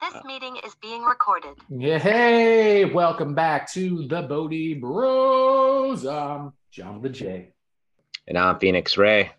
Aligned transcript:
This 0.00 0.24
meeting 0.24 0.56
is 0.64 0.74
being 0.80 1.02
recorded. 1.02 1.56
Yeah, 1.68 1.98
hey, 1.98 2.84
welcome 2.84 3.34
back 3.34 3.70
to 3.72 4.06
the 4.06 4.22
Bodhi 4.22 4.74
Bros. 4.74 6.06
I'm 6.06 6.52
John 6.70 7.02
the 7.02 7.08
J. 7.08 7.50
And 8.28 8.38
I'm 8.38 8.60
Phoenix 8.60 8.96
Ray. 8.96 9.32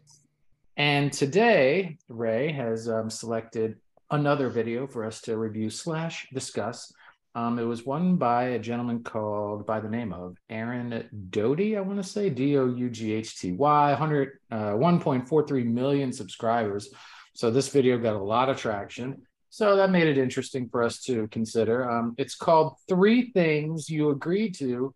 And 0.75 1.13
today, 1.13 1.97
Ray 2.09 2.51
has 2.51 2.89
um, 2.89 3.09
selected 3.09 3.77
another 4.11 4.49
video 4.49 4.85
for 4.85 5.05
us 5.05 5.21
to 5.21 5.37
review 5.37 5.69
slash 5.69 6.27
discuss. 6.33 6.91
Um, 7.35 7.57
it 7.57 7.63
was 7.63 7.85
one 7.85 8.17
by 8.17 8.43
a 8.45 8.59
gentleman 8.59 9.01
called 9.01 9.65
by 9.65 9.79
the 9.79 9.89
name 9.89 10.11
of 10.11 10.35
Aaron 10.49 11.07
Doughty, 11.29 11.77
I 11.77 11.81
want 11.81 12.03
to 12.03 12.07
say 12.07 12.29
D 12.29 12.57
O 12.57 12.67
U 12.67 12.89
G 12.89 13.13
H 13.13 13.39
T 13.39 13.53
Y, 13.53 13.89
100, 13.91 14.39
uh, 14.51 14.55
1.43 14.73 15.65
million 15.65 16.11
subscribers. 16.11 16.89
So 17.33 17.49
this 17.49 17.69
video 17.69 17.97
got 17.97 18.15
a 18.15 18.19
lot 18.19 18.49
of 18.49 18.57
traction. 18.57 19.21
So 19.49 19.75
that 19.75 19.89
made 19.89 20.07
it 20.07 20.17
interesting 20.17 20.69
for 20.69 20.83
us 20.83 21.01
to 21.03 21.27
consider. 21.29 21.89
Um, 21.89 22.13
it's 22.17 22.35
called 22.35 22.75
Three 22.87 23.31
Things 23.31 23.89
You 23.89 24.11
Agreed 24.11 24.55
to 24.59 24.93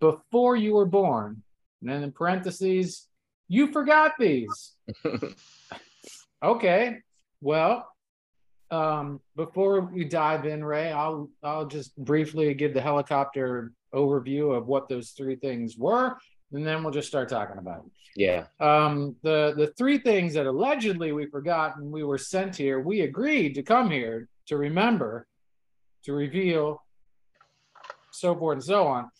Before 0.00 0.56
You 0.56 0.74
Were 0.74 0.86
Born. 0.86 1.42
And 1.80 1.90
then 1.90 2.02
in 2.04 2.12
parentheses, 2.12 3.08
you 3.48 3.72
forgot 3.72 4.12
these. 4.18 4.74
okay. 6.42 6.98
Well, 7.40 7.88
um, 8.70 9.20
before 9.36 9.80
we 9.80 10.04
dive 10.04 10.46
in, 10.46 10.64
Ray, 10.64 10.90
I'll 10.90 11.30
I'll 11.42 11.66
just 11.66 11.96
briefly 11.96 12.54
give 12.54 12.74
the 12.74 12.80
helicopter 12.80 13.72
overview 13.94 14.56
of 14.56 14.66
what 14.66 14.88
those 14.88 15.10
three 15.10 15.36
things 15.36 15.76
were, 15.76 16.16
and 16.56 16.66
then 16.66 16.82
we'll 16.82 16.92
just 16.92 17.08
start 17.08 17.28
talking 17.28 17.58
about 17.58 17.84
it. 17.84 17.92
Yeah. 18.16 18.46
Um, 18.60 19.16
the 19.22 19.54
the 19.56 19.68
three 19.78 19.98
things 19.98 20.34
that 20.34 20.46
allegedly 20.46 21.12
we 21.12 21.26
forgot 21.26 21.78
when 21.78 21.90
we 21.90 22.02
were 22.02 22.18
sent 22.18 22.56
here, 22.56 22.80
we 22.80 23.02
agreed 23.02 23.54
to 23.54 23.62
come 23.62 23.90
here 23.90 24.28
to 24.46 24.56
remember, 24.56 25.26
to 26.04 26.12
reveal, 26.12 26.82
so 28.10 28.34
forth 28.34 28.56
and 28.56 28.64
so 28.64 28.86
on. 28.86 29.10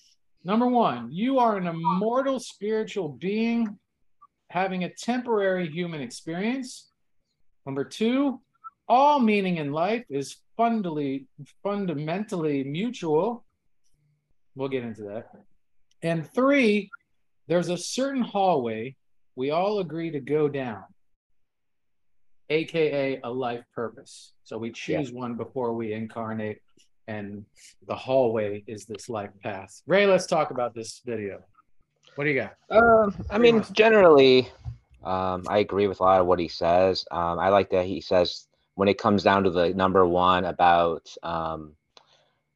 Number 0.45 0.67
one, 0.67 1.13
you 1.13 1.39
are 1.39 1.57
an 1.57 1.67
immortal 1.67 2.41
spiritual 2.41 3.09
being 3.09 3.79
having 4.49 4.85
a 4.85 4.95
temporary 4.95 5.69
human 5.69 6.01
experience. 6.01 6.91
Number 7.67 7.85
two, 7.85 8.41
all 8.89 9.19
meaning 9.19 9.57
in 9.57 9.73
life 9.73 10.05
is 10.09 10.37
fundamentally 10.57 11.27
fundamentally 11.63 12.65
mutual. 12.65 13.45
We'll 14.55 14.69
get 14.69 14.85
into 14.85 15.03
that. 15.03 15.31
And 16.03 16.31
three, 16.33 16.91
there's 17.49 17.69
a 17.69 17.77
certain 17.77 18.23
hallway 18.23 18.97
we 19.37 19.51
all 19.51 19.81
agree 19.81 20.11
to 20.11 20.21
go 20.21 20.49
down, 20.49 20.85
aka 22.49 23.21
a 23.23 23.31
life 23.31 23.65
purpose. 23.75 24.33
So 24.45 24.57
we 24.57 24.73
choose 24.73 25.11
yeah. 25.11 25.19
one 25.19 25.35
before 25.35 25.75
we 25.75 25.93
incarnate, 25.93 26.63
and 27.07 27.45
the 27.87 27.95
hallway 27.95 28.65
is 28.67 28.87
this 28.87 29.09
life 29.09 29.31
path. 29.43 29.83
Ray, 29.87 30.07
let's 30.07 30.27
talk 30.27 30.51
about 30.51 30.75
this 30.75 31.03
video. 31.05 31.43
What 32.15 32.25
do 32.25 32.31
you 32.31 32.41
got? 32.41 32.55
Uh, 32.71 33.11
I 33.31 33.37
mean, 33.37 33.63
generally, 33.73 34.49
um, 35.05 35.45
I 35.49 35.59
agree 35.59 35.87
with 35.87 36.01
a 36.01 36.03
lot 36.03 36.21
of 36.21 36.27
what 36.27 36.39
he 36.39 36.49
says. 36.49 37.05
Um, 37.11 37.39
I 37.39 37.51
like 37.51 37.71
that 37.71 37.85
he 37.85 38.01
says 38.01 38.49
when 38.75 38.89
it 38.89 38.99
comes 38.99 39.23
down 39.23 39.45
to 39.45 39.51
the 39.51 39.75
number 39.75 40.07
one 40.07 40.47
about 40.47 41.09
um, 41.23 41.73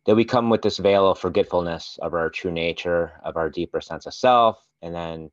that 0.06 0.14
we 0.14 0.24
come 0.24 0.48
with 0.48 0.62
this 0.62 0.78
veil 0.78 1.10
of 1.10 1.18
forgetfulness 1.18 1.98
of 2.00 2.14
our 2.14 2.30
true 2.30 2.50
nature, 2.50 3.12
of 3.22 3.36
our 3.36 3.50
deeper 3.50 3.82
sense 3.82 4.06
of 4.06 4.14
self, 4.14 4.64
and 4.82 4.94
then 4.94 5.30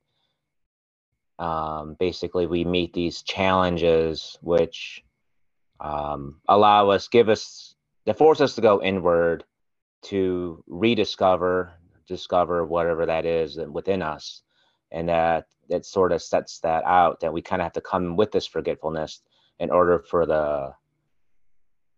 um, 1.39 1.95
basically 1.99 2.47
we 2.47 2.65
meet 2.65 2.93
these 2.93 3.21
challenges 3.21 4.37
which 4.41 5.03
um, 5.79 6.41
allow 6.47 6.89
us, 6.89 7.07
give 7.07 7.29
us, 7.29 7.75
that 8.05 8.17
force 8.17 8.41
us 8.41 8.55
to 8.55 8.61
go 8.61 8.81
inward 8.81 9.43
to 10.03 10.63
rediscover, 10.67 11.73
discover 12.07 12.65
whatever 12.65 13.05
that 13.05 13.25
is 13.25 13.57
within 13.69 14.01
us, 14.01 14.41
and 14.91 15.09
that 15.09 15.45
it 15.69 15.85
sort 15.85 16.11
of 16.11 16.21
sets 16.21 16.59
that 16.59 16.83
out 16.85 17.19
that 17.19 17.33
we 17.33 17.41
kind 17.41 17.61
of 17.61 17.65
have 17.65 17.73
to 17.73 17.81
come 17.81 18.15
with 18.15 18.31
this 18.31 18.47
forgetfulness 18.47 19.21
in 19.59 19.69
order 19.69 19.99
for 19.99 20.25
the 20.25 20.71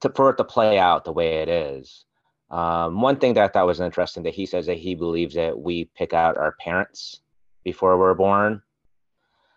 to, 0.01 0.09
for 0.15 0.31
it 0.31 0.37
to 0.37 0.43
play 0.43 0.79
out 0.79 1.05
the 1.05 1.11
way 1.11 1.37
it 1.41 1.49
is. 1.49 2.05
Um, 2.49 3.01
one 3.01 3.17
thing 3.17 3.35
that 3.35 3.43
I 3.43 3.47
thought 3.47 3.67
was 3.67 3.79
interesting 3.79 4.23
that 4.23 4.33
he 4.33 4.45
says 4.45 4.65
that 4.65 4.77
he 4.77 4.95
believes 4.95 5.35
that 5.35 5.57
we 5.57 5.85
pick 5.95 6.13
out 6.13 6.37
our 6.37 6.55
parents 6.59 7.21
before 7.71 7.99
we're 7.99 8.15
born. 8.15 8.61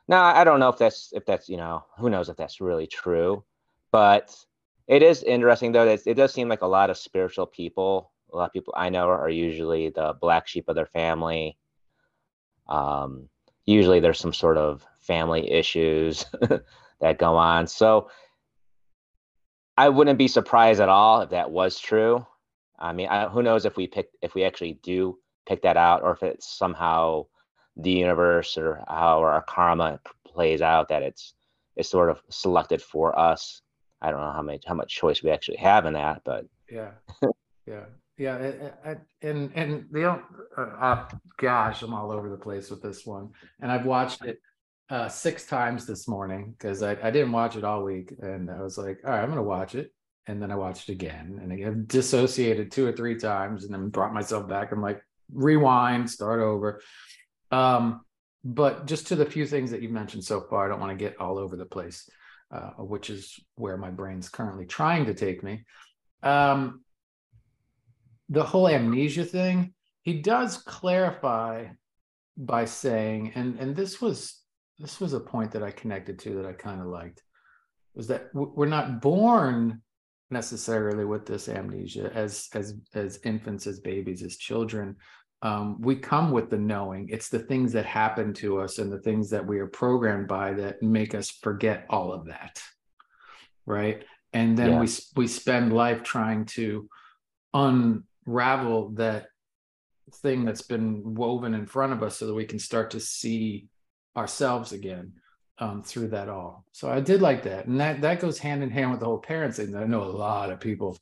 Now 0.06 0.24
I 0.24 0.44
don't 0.44 0.60
know 0.60 0.68
if 0.68 0.78
that's 0.78 1.12
if 1.14 1.24
that's 1.24 1.48
you 1.48 1.56
know 1.56 1.84
who 1.98 2.10
knows 2.10 2.28
if 2.28 2.36
that's 2.36 2.60
really 2.60 2.86
true, 2.86 3.42
but 3.90 4.36
it 4.86 5.02
is 5.02 5.22
interesting 5.22 5.72
though 5.72 5.86
that 5.86 6.06
it 6.06 6.14
does 6.14 6.34
seem 6.34 6.48
like 6.48 6.62
a 6.62 6.74
lot 6.78 6.90
of 6.90 6.98
spiritual 6.98 7.46
people, 7.46 8.12
a 8.32 8.36
lot 8.36 8.46
of 8.46 8.52
people 8.52 8.74
I 8.76 8.90
know 8.90 9.08
are 9.08 9.30
usually 9.30 9.88
the 9.88 10.14
black 10.20 10.46
sheep 10.46 10.68
of 10.68 10.74
their 10.74 10.92
family. 11.00 11.56
Um, 12.68 13.28
usually 13.64 14.00
there's 14.00 14.18
some 14.18 14.34
sort 14.34 14.58
of 14.58 14.84
family 15.00 15.50
issues 15.50 16.26
that 17.00 17.18
go 17.18 17.36
on. 17.36 17.66
So 17.66 18.10
I 19.78 19.88
wouldn't 19.88 20.18
be 20.18 20.28
surprised 20.28 20.80
at 20.80 20.88
all 20.88 21.22
if 21.22 21.30
that 21.30 21.50
was 21.50 21.78
true. 21.78 22.26
I 22.78 22.92
mean, 22.92 23.08
I, 23.08 23.28
who 23.28 23.42
knows 23.42 23.64
if 23.64 23.76
we 23.76 23.86
pick 23.86 24.08
if 24.20 24.34
we 24.34 24.44
actually 24.44 24.74
do 24.82 25.18
pick 25.46 25.62
that 25.62 25.76
out, 25.76 26.02
or 26.02 26.12
if 26.12 26.22
it's 26.22 26.46
somehow 26.46 27.26
the 27.76 27.90
universe 27.90 28.56
or 28.56 28.84
how 28.88 29.20
our 29.20 29.42
karma 29.42 30.00
plays 30.26 30.62
out 30.62 30.88
that 30.88 31.02
it's 31.02 31.34
it's 31.76 31.88
sort 31.88 32.10
of 32.10 32.20
selected 32.28 32.82
for 32.82 33.18
us. 33.18 33.62
I 34.00 34.10
don't 34.10 34.20
know 34.20 34.32
how 34.32 34.42
much 34.42 34.64
how 34.66 34.74
much 34.74 34.94
choice 34.94 35.22
we 35.22 35.30
actually 35.30 35.58
have 35.58 35.86
in 35.86 35.94
that, 35.94 36.22
but 36.24 36.46
yeah, 36.70 36.90
yeah, 37.66 37.84
yeah, 38.18 38.74
and 39.22 39.50
and 39.54 39.86
the 39.90 40.10
uh, 40.10 40.18
uh, 40.60 41.08
gosh, 41.38 41.82
I'm 41.82 41.94
all 41.94 42.12
over 42.12 42.28
the 42.28 42.36
place 42.36 42.70
with 42.70 42.82
this 42.82 43.06
one, 43.06 43.30
and 43.60 43.70
I've 43.70 43.86
watched 43.86 44.24
it 44.24 44.38
uh, 44.90 45.08
six 45.08 45.46
times 45.46 45.86
this 45.86 46.08
morning 46.08 46.54
because 46.58 46.82
I, 46.82 46.96
I 47.02 47.10
didn't 47.10 47.32
watch 47.32 47.56
it 47.56 47.64
all 47.64 47.84
week, 47.84 48.12
and 48.20 48.50
I 48.50 48.60
was 48.60 48.76
like, 48.76 48.98
all 49.04 49.10
right, 49.10 49.22
I'm 49.22 49.28
gonna 49.28 49.42
watch 49.42 49.74
it, 49.74 49.92
and 50.26 50.40
then 50.40 50.50
I 50.50 50.56
watched 50.56 50.88
it 50.88 50.92
again 50.92 51.40
and 51.42 51.52
I 51.52 51.72
dissociated 51.86 52.70
two 52.70 52.86
or 52.86 52.92
three 52.92 53.18
times 53.18 53.64
and 53.64 53.74
then 53.74 53.88
brought 53.88 54.14
myself 54.14 54.48
back. 54.48 54.72
I'm 54.72 54.82
like, 54.82 55.02
rewind, 55.32 56.08
start 56.10 56.40
over. 56.40 56.80
Um, 57.52 58.00
but 58.44 58.86
just 58.86 59.06
to 59.08 59.16
the 59.16 59.26
few 59.26 59.46
things 59.46 59.70
that 59.70 59.82
you've 59.82 59.92
mentioned 59.92 60.24
so 60.24 60.40
far, 60.40 60.64
I 60.64 60.68
don't 60.68 60.80
want 60.80 60.98
to 60.98 61.04
get 61.04 61.20
all 61.20 61.38
over 61.38 61.54
the 61.54 61.66
place, 61.66 62.08
uh, 62.50 62.70
which 62.78 63.10
is 63.10 63.38
where 63.54 63.76
my 63.76 63.90
brain's 63.90 64.28
currently 64.28 64.66
trying 64.66 65.06
to 65.06 65.14
take 65.14 65.44
me. 65.44 65.64
Um, 66.22 66.82
the 68.28 68.42
whole 68.42 68.68
amnesia 68.68 69.24
thing, 69.24 69.74
he 70.02 70.20
does 70.20 70.56
clarify 70.58 71.66
by 72.36 72.64
saying, 72.64 73.32
and 73.34 73.58
and 73.60 73.76
this 73.76 74.00
was 74.00 74.40
this 74.78 75.00
was 75.00 75.12
a 75.12 75.20
point 75.20 75.52
that 75.52 75.62
I 75.62 75.70
connected 75.70 76.18
to 76.20 76.34
that 76.36 76.46
I 76.46 76.52
kind 76.52 76.80
of 76.80 76.86
liked, 76.86 77.22
was 77.94 78.08
that 78.08 78.30
we're 78.32 78.66
not 78.66 79.00
born 79.00 79.82
necessarily 80.30 81.04
with 81.04 81.26
this 81.26 81.48
amnesia 81.48 82.10
as 82.14 82.48
as 82.54 82.74
as 82.94 83.20
infants 83.24 83.66
as 83.66 83.80
babies 83.80 84.22
as 84.22 84.36
children 84.36 84.96
um, 85.42 85.80
we 85.80 85.96
come 85.96 86.30
with 86.30 86.50
the 86.50 86.58
knowing 86.58 87.08
it's 87.08 87.28
the 87.28 87.38
things 87.38 87.72
that 87.72 87.84
happen 87.84 88.32
to 88.32 88.60
us 88.60 88.78
and 88.78 88.92
the 88.92 89.00
things 89.00 89.30
that 89.30 89.46
we 89.46 89.58
are 89.58 89.66
programmed 89.66 90.28
by 90.28 90.52
that 90.52 90.82
make 90.82 91.14
us 91.14 91.30
forget 91.30 91.84
all 91.90 92.12
of 92.12 92.26
that 92.26 92.62
right 93.66 94.04
and 94.32 94.56
then 94.56 94.72
yeah. 94.72 94.80
we 94.80 94.88
we 95.16 95.26
spend 95.26 95.72
life 95.72 96.02
trying 96.02 96.44
to 96.44 96.88
unravel 97.54 98.90
that 98.90 99.26
thing 100.16 100.44
that's 100.44 100.62
been 100.62 101.14
woven 101.14 101.54
in 101.54 101.66
front 101.66 101.92
of 101.92 102.02
us 102.02 102.16
so 102.16 102.26
that 102.26 102.34
we 102.34 102.44
can 102.44 102.58
start 102.58 102.90
to 102.90 103.00
see 103.00 103.66
ourselves 104.16 104.72
again 104.72 105.12
um, 105.58 105.82
through 105.82 106.08
that 106.08 106.28
all. 106.28 106.64
So 106.72 106.90
I 106.90 107.00
did 107.00 107.22
like 107.22 107.42
that, 107.44 107.66
and 107.66 107.80
that 107.80 108.00
that 108.00 108.20
goes 108.20 108.38
hand 108.38 108.62
in 108.62 108.70
hand 108.70 108.90
with 108.90 109.00
the 109.00 109.06
whole 109.06 109.18
parent 109.18 109.54
thing 109.54 109.72
that 109.72 109.82
I 109.82 109.86
know 109.86 110.02
a 110.02 110.04
lot 110.04 110.50
of 110.50 110.60
people 110.60 110.98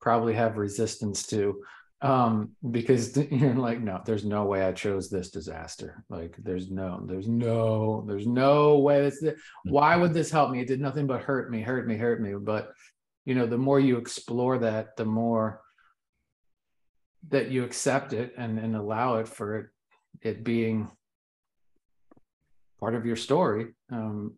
probably 0.00 0.34
have 0.34 0.56
resistance 0.56 1.26
to, 1.26 1.62
um, 2.00 2.52
because 2.70 3.16
you're 3.30 3.54
like, 3.54 3.80
no, 3.80 4.00
there's 4.04 4.24
no 4.24 4.44
way 4.44 4.62
I 4.64 4.72
chose 4.72 5.10
this 5.10 5.30
disaster. 5.30 6.04
Like, 6.08 6.36
there's 6.38 6.70
no, 6.70 7.02
there's 7.04 7.28
no, 7.28 8.04
there's 8.06 8.26
no 8.26 8.78
way. 8.78 9.02
This, 9.02 9.24
why 9.64 9.96
would 9.96 10.14
this 10.14 10.30
help 10.30 10.50
me? 10.50 10.60
It 10.60 10.68
did 10.68 10.80
nothing 10.80 11.06
but 11.06 11.22
hurt 11.22 11.50
me, 11.50 11.60
hurt 11.60 11.86
me, 11.86 11.96
hurt 11.96 12.20
me. 12.20 12.34
But 12.34 12.72
you 13.24 13.34
know, 13.34 13.46
the 13.46 13.58
more 13.58 13.80
you 13.80 13.98
explore 13.98 14.58
that, 14.58 14.96
the 14.96 15.04
more 15.04 15.60
that 17.28 17.50
you 17.50 17.64
accept 17.64 18.12
it 18.12 18.32
and 18.38 18.58
and 18.58 18.76
allow 18.76 19.16
it 19.16 19.28
for 19.28 19.56
it, 19.56 19.66
it 20.22 20.44
being 20.44 20.90
part 22.80 22.94
of 22.94 23.04
your 23.04 23.16
story 23.16 23.74
um, 23.90 24.34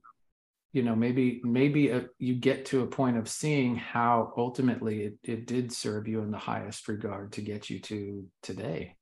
you 0.73 0.83
know 0.83 0.95
maybe 0.95 1.41
maybe 1.45 1.91
a, 1.91 2.07
you 2.19 2.35
get 2.35 2.65
to 2.67 2.83
a 2.83 2.87
point 2.87 3.17
of 3.17 3.29
seeing 3.29 3.77
how 3.77 4.33
ultimately 4.37 5.03
it, 5.03 5.19
it 5.23 5.47
did 5.47 5.73
serve 5.73 6.07
you 6.07 6.21
in 6.21 6.31
the 6.31 6.39
highest 6.39 6.89
regard 6.89 7.33
to 7.33 7.43
get 7.43 7.69
you 7.69 7.81
to 7.81 8.25
today 8.43 8.97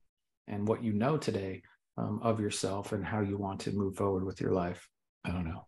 and 0.46 0.66
what 0.66 0.82
you 0.82 0.92
know 0.92 1.16
today 1.16 1.62
um, 1.98 2.20
of 2.22 2.40
yourself 2.40 2.92
and 2.92 3.04
how 3.04 3.20
you 3.20 3.36
want 3.36 3.60
to 3.60 3.72
move 3.72 3.96
forward 3.96 4.24
with 4.24 4.40
your 4.40 4.52
life 4.52 4.88
i 5.24 5.30
don't 5.30 5.46
know 5.46 5.66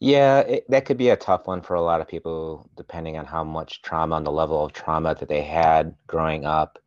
Yeah, 0.00 0.40
it, 0.40 0.70
that 0.70 0.84
could 0.84 0.96
be 0.98 1.10
a 1.10 1.16
tough 1.16 1.46
one 1.46 1.60
for 1.62 1.74
a 1.74 1.82
lot 1.82 2.00
of 2.00 2.06
people, 2.08 2.70
depending 2.76 3.16
on 3.18 3.26
how 3.26 3.42
much 3.42 3.82
trauma 3.82 4.16
and 4.16 4.26
the 4.26 4.30
level 4.30 4.64
of 4.64 4.72
trauma 4.72 5.14
that 5.14 5.28
they 5.28 5.42
had 5.42 5.94
growing 6.06 6.44
up. 6.44 6.78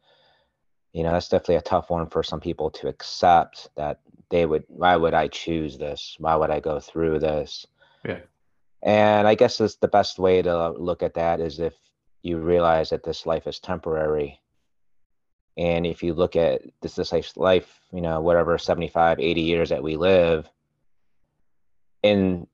You 0.93 1.03
know, 1.03 1.11
that's 1.11 1.29
definitely 1.29 1.55
a 1.55 1.61
tough 1.61 1.89
one 1.89 2.07
for 2.07 2.23
some 2.23 2.39
people 2.39 2.69
to 2.71 2.87
accept 2.87 3.69
that 3.75 3.99
they 4.29 4.45
would, 4.45 4.63
why 4.67 4.95
would 4.95 5.13
I 5.13 5.27
choose 5.27 5.77
this? 5.77 6.15
Why 6.19 6.35
would 6.35 6.51
I 6.51 6.59
go 6.61 6.79
through 6.79 7.19
this? 7.19 7.65
Yeah. 8.06 8.19
And 8.83 9.27
I 9.27 9.36
guess 9.36 9.62
it's 9.62 9.75
the 9.75 9.88
best 9.88 10.18
way 10.18 10.42
to 10.42 10.71
look 10.71 11.03
at 11.03 11.13
that 11.13 11.39
is 11.39 11.59
if 11.59 11.75
you 12.24 12.38
realize 12.38 12.89
that 12.89 13.03
this 13.03 13.25
life 13.25 13.48
is 13.48 13.59
temporary. 13.59 14.39
And 15.57 15.86
if 15.86 16.01
you 16.01 16.13
look 16.13 16.36
at 16.36 16.62
this, 16.81 16.95
this 16.95 17.38
life, 17.38 17.80
you 17.92 18.01
know, 18.01 18.21
whatever 18.21 18.57
75, 18.57 19.19
80 19.19 19.42
years 19.42 19.69
that 19.69 19.83
we 19.83 19.98
live, 19.98 20.50
and 22.03 22.48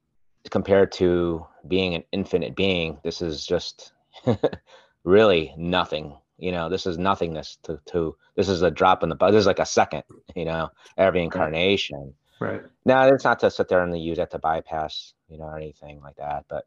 compared 0.49 0.91
to 0.93 1.45
being 1.67 1.95
an 1.95 2.03
infinite 2.11 2.55
being, 2.55 2.97
this 3.03 3.21
is 3.21 3.45
just 3.45 3.93
really 5.03 5.53
nothing. 5.57 6.17
You 6.37 6.51
know, 6.51 6.69
this 6.69 6.85
is 6.85 6.97
nothingness 6.97 7.57
to, 7.63 7.79
to 7.87 8.15
this 8.35 8.49
is 8.49 8.61
a 8.61 8.71
drop 8.71 9.03
in 9.03 9.09
the 9.09 9.15
bucket. 9.15 9.33
This 9.33 9.41
is 9.41 9.47
like 9.47 9.59
a 9.59 9.65
second, 9.65 10.03
you 10.35 10.45
know, 10.45 10.69
every 10.97 11.23
incarnation. 11.23 12.13
Right. 12.39 12.61
Now 12.85 13.07
it's 13.07 13.23
not 13.23 13.39
to 13.39 13.49
sit 13.49 13.67
there 13.67 13.81
and 13.81 13.99
use 13.99 14.17
that 14.17 14.31
to 14.31 14.39
bypass, 14.39 15.13
you 15.29 15.37
know, 15.37 15.45
or 15.45 15.57
anything 15.57 16.01
like 16.01 16.15
that, 16.17 16.45
but 16.47 16.65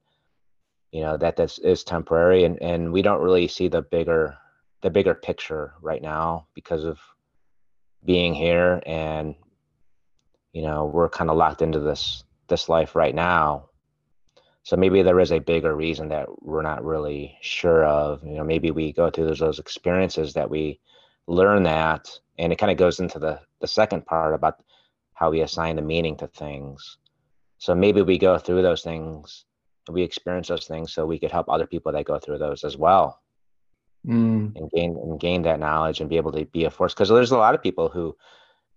you 0.93 1.03
know, 1.03 1.17
that 1.17 1.37
this 1.37 1.59
is 1.59 1.85
temporary 1.85 2.45
and, 2.45 2.61
and 2.61 2.93
we 2.93 3.03
don't 3.03 3.23
really 3.23 3.49
see 3.49 3.69
the 3.69 3.83
bigger 3.83 4.37
the 4.83 4.91
bigger 4.91 5.15
picture 5.15 5.75
right 5.83 6.03
now 6.03 6.47
because 6.55 6.85
of 6.85 6.99
being 8.05 8.35
here 8.35 8.83
and 8.87 9.35
you 10.53 10.63
know, 10.63 10.87
we're 10.87 11.09
kind 11.09 11.31
of 11.31 11.37
locked 11.37 11.63
into 11.63 11.81
this 11.81 12.25
this 12.49 12.69
life 12.69 12.97
right 12.97 13.15
now. 13.15 13.69
So 14.63 14.77
maybe 14.77 15.03
there 15.03 15.21
is 15.21 15.33
a 15.33 15.39
bigger 15.39 15.75
reason 15.75 16.09
that 16.09 16.27
we're 16.43 16.63
not 16.63 16.85
really 16.85 17.39
sure 17.41 17.85
of 17.85 18.23
you 18.25 18.35
know 18.35 18.45
maybe 18.45 18.71
we 18.71 18.93
go 18.93 19.11
through 19.11 19.27
those, 19.27 19.39
those 19.39 19.59
experiences 19.59 20.35
that 20.35 20.51
we 20.51 20.81
learn 21.27 21.63
that 21.63 22.09
and 22.39 22.53
it 22.53 22.57
kind 22.57 22.73
of 22.73 22.79
goes 22.79 23.01
into 23.01 23.19
the 23.19 23.41
the 23.61 23.67
second 23.67 24.05
part 24.05 24.35
about 24.35 24.63
how 25.15 25.31
we 25.31 25.41
assign 25.43 25.77
the 25.77 25.83
meaning 25.83 26.17
to 26.17 26.27
things 26.27 26.99
so 27.61 27.75
maybe 27.75 28.03
we 28.03 28.19
go 28.19 28.37
through 28.39 28.63
those 28.63 28.83
things 28.83 29.45
we 29.89 30.03
experience 30.03 30.49
those 30.49 30.67
things 30.67 30.93
so 30.93 31.07
we 31.07 31.19
could 31.19 31.31
help 31.31 31.49
other 31.49 31.67
people 31.67 31.93
that 31.93 32.05
go 32.05 32.19
through 32.19 32.39
those 32.39 32.65
as 32.65 32.77
well. 32.77 33.21
Mm. 34.07 34.57
and 34.57 34.71
gain 34.71 34.97
and 34.97 35.21
gain 35.21 35.43
that 35.43 35.61
knowledge 35.61 36.01
and 36.01 36.09
be 36.09 36.17
able 36.17 36.33
to 36.33 36.47
be 36.47 36.65
a 36.65 36.71
force. 36.71 36.95
Because 36.95 37.11
there's 37.11 37.33
a 37.33 37.37
lot 37.37 37.55
of 37.55 37.63
people 37.63 37.91
who 37.91 38.17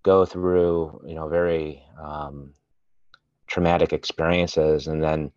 go 0.04 0.26
through 0.26 1.02
you 1.06 1.16
know 1.16 1.30
very 1.30 1.82
um, 1.98 2.54
traumatic 3.48 3.94
experiences 3.94 4.88
and 4.88 5.02
then 5.02 5.32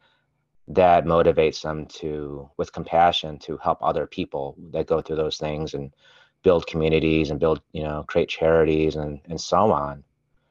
that 0.67 1.05
motivates 1.05 1.63
them 1.63 1.87
to 1.87 2.51
with 2.57 2.73
compassion 2.73 3.39
to 3.39 3.57
help 3.59 3.79
other 3.81 4.09
people 4.09 4.57
that 4.73 4.89
go 4.89 5.01
through 5.01 5.15
those 5.15 5.37
things 5.39 5.75
and 5.75 5.95
build 6.43 6.67
communities 6.67 7.31
and 7.31 7.39
build 7.39 7.61
you 7.71 7.85
know 7.85 8.05
create 8.09 8.29
charities 8.29 8.97
and 8.97 9.21
and 9.27 9.41
so 9.41 9.71
on 9.71 10.03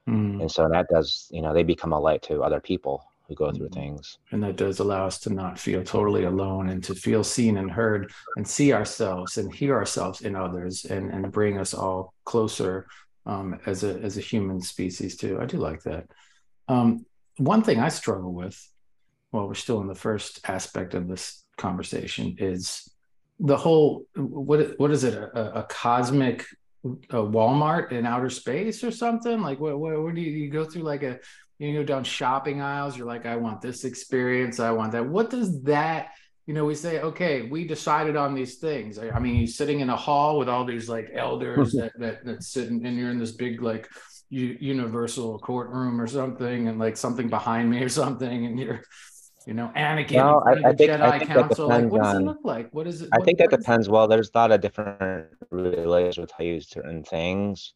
Mm. 0.08 0.42
and 0.42 0.52
so 0.52 0.70
that 0.70 0.88
does 0.90 1.28
you 1.32 1.42
know 1.42 1.52
they 1.54 1.64
become 1.64 1.92
a 1.94 2.00
light 2.00 2.22
to 2.24 2.44
other 2.44 2.60
people 2.60 3.04
who 3.28 3.34
go 3.34 3.52
through 3.52 3.70
Mhm. 3.70 3.74
things 3.74 4.20
And 4.32 4.44
that 4.44 4.56
does 4.56 4.80
allow 4.80 5.08
us 5.08 5.18
to 5.22 5.34
not 5.34 5.58
feel 5.58 5.84
totally 5.84 6.26
alone 6.26 6.70
and 6.70 6.84
to 6.84 6.94
feel 6.94 7.24
seen 7.24 7.58
and 7.58 7.72
heard 7.72 8.12
and 8.38 8.48
see 8.48 8.72
ourselves 8.72 9.38
and 9.40 9.52
hear 9.52 9.74
ourselves 9.76 10.22
in 10.22 10.36
others 10.36 10.86
and, 10.86 11.12
and 11.12 11.32
bring 11.32 11.58
us 11.58 11.74
all 11.74 12.14
closer 12.24 12.86
um, 13.26 13.60
as 13.66 13.84
a 13.84 14.00
as 14.08 14.18
a 14.18 14.22
human 14.22 14.62
species 14.62 15.18
too. 15.18 15.40
I 15.42 15.46
do 15.48 15.58
like 15.58 15.82
that. 15.84 16.06
Um, 16.68 17.08
one 17.38 17.64
thing 17.64 17.80
I 17.80 17.90
struggle 17.90 18.32
with, 18.32 18.58
while 19.32 19.48
we're 19.48 19.56
still 19.56 19.82
in 19.82 19.88
the 19.88 19.96
first 20.08 20.48
aspect 20.48 20.94
of 20.94 21.08
this 21.08 21.44
conversation, 21.58 22.36
is 22.38 22.88
the 23.40 23.58
whole 23.58 24.06
what 24.16 24.78
what 24.80 24.92
is 24.92 25.04
it 25.04 25.16
a, 25.16 25.62
a 25.62 25.64
cosmic 25.64 26.46
a 26.86 27.18
Walmart 27.18 27.92
in 27.92 28.06
outer 28.06 28.30
space 28.30 28.84
or 28.84 28.92
something? 28.92 29.42
Like 29.42 29.60
what 29.60 29.80
what, 29.80 30.02
what 30.02 30.16
do 30.16 30.22
you, 30.22 30.32
you 30.32 30.50
go 30.50 30.66
through 30.66 30.84
like 30.84 31.04
a 31.04 31.20
you 31.58 31.74
go 31.74 31.84
down 31.84 32.04
shopping 32.04 32.62
aisles, 32.62 32.98
you're 32.98 33.08
like, 33.08 33.26
I 33.26 33.38
want 33.38 33.62
this 33.62 33.86
experience, 33.86 34.60
I 34.60 34.72
want 34.72 34.92
that. 34.92 35.08
What 35.08 35.30
does 35.30 35.64
that 35.64 36.10
you 36.46 36.54
know, 36.54 36.66
we 36.66 36.76
say, 36.76 37.00
okay, 37.02 37.42
we 37.44 37.66
decided 37.66 38.16
on 38.16 38.36
these 38.36 38.58
things. 38.58 39.00
I, 39.00 39.10
I 39.10 39.20
mean, 39.20 39.36
you're 39.36 39.48
sitting 39.48 39.80
in 39.80 39.90
a 39.90 39.96
hall 39.96 40.38
with 40.38 40.48
all 40.48 40.64
these 40.64 40.88
like 40.88 41.10
elders 41.14 41.74
mm-hmm. 41.74 41.80
that 41.80 42.00
that 42.00 42.26
that 42.26 42.44
sitting, 42.44 42.86
and 42.86 42.98
you're 42.98 43.10
in 43.10 43.18
this 43.18 43.32
big 43.32 43.62
like 43.62 43.90
u- 44.30 44.58
universal 44.60 45.40
courtroom 45.40 46.00
or 46.00 46.06
something, 46.06 46.68
and 46.68 46.78
like 46.78 46.98
something 46.98 47.30
behind 47.30 47.70
me 47.70 47.82
or 47.82 47.90
something, 47.90 48.46
and 48.46 48.60
you're, 48.60 48.82
you 49.46 49.54
know, 49.54 49.72
Anakin, 49.76 50.14
No, 50.14 50.40
I- 50.46 50.52
I 50.70 50.74
think- 50.74 50.90
I 50.92 51.18
think 51.20 51.30
that 51.30 51.38
Council. 51.38 51.68
Like, 51.68 51.92
what 51.92 52.02
does 52.02 52.16
it 52.16 52.24
look 52.24 52.40
like? 52.44 52.74
What 52.74 52.88
is 52.88 53.02
it? 53.04 53.10
i 53.14 53.20
think 53.24 53.38
that 53.38 53.50
depends 53.52 53.88
well 53.90 54.08
there's 54.08 54.32
a 54.34 54.38
lot 54.38 54.52
of 54.52 54.60
different 54.62 55.28
religions 55.52 56.18
would 56.18 56.30
tell 56.30 56.46
you 56.46 56.60
certain 56.60 57.04
things 57.04 57.74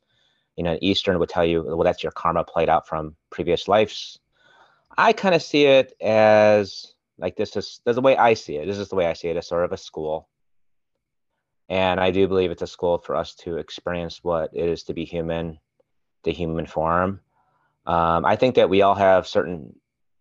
you 0.55 0.63
know 0.63 0.77
eastern 0.81 1.19
would 1.19 1.29
tell 1.29 1.45
you 1.45 1.63
well 1.63 1.83
that's 1.83 2.01
your 2.03 2.11
karma 2.11 2.43
played 2.43 2.69
out 2.69 2.87
from 2.87 3.15
previous 3.29 3.67
lives 3.67 4.19
i 4.97 5.13
kind 5.13 5.35
of 5.35 5.41
see 5.43 5.65
it 5.65 5.93
as 6.01 6.93
like 7.19 7.35
this 7.35 7.55
is 7.55 7.81
there's 7.83 7.95
the 7.95 8.01
way 8.01 8.17
i 8.17 8.33
see 8.33 8.55
it 8.57 8.65
this 8.65 8.77
is 8.79 8.89
the 8.89 8.95
way 8.95 9.05
i 9.05 9.13
see 9.13 9.27
it 9.29 9.37
as 9.37 9.47
sort 9.47 9.63
of 9.63 9.71
a 9.71 9.77
school 9.77 10.27
and 11.69 11.99
i 11.99 12.09
do 12.11 12.27
believe 12.27 12.51
it's 12.51 12.61
a 12.63 12.67
school 12.67 12.97
for 12.97 13.15
us 13.15 13.35
to 13.35 13.57
experience 13.57 14.23
what 14.23 14.49
it 14.53 14.67
is 14.67 14.83
to 14.83 14.93
be 14.93 15.05
human 15.05 15.59
the 16.23 16.31
human 16.31 16.65
form 16.65 17.21
um, 17.85 18.25
i 18.25 18.35
think 18.35 18.55
that 18.55 18.69
we 18.69 18.81
all 18.81 18.95
have 18.95 19.27
certain 19.27 19.73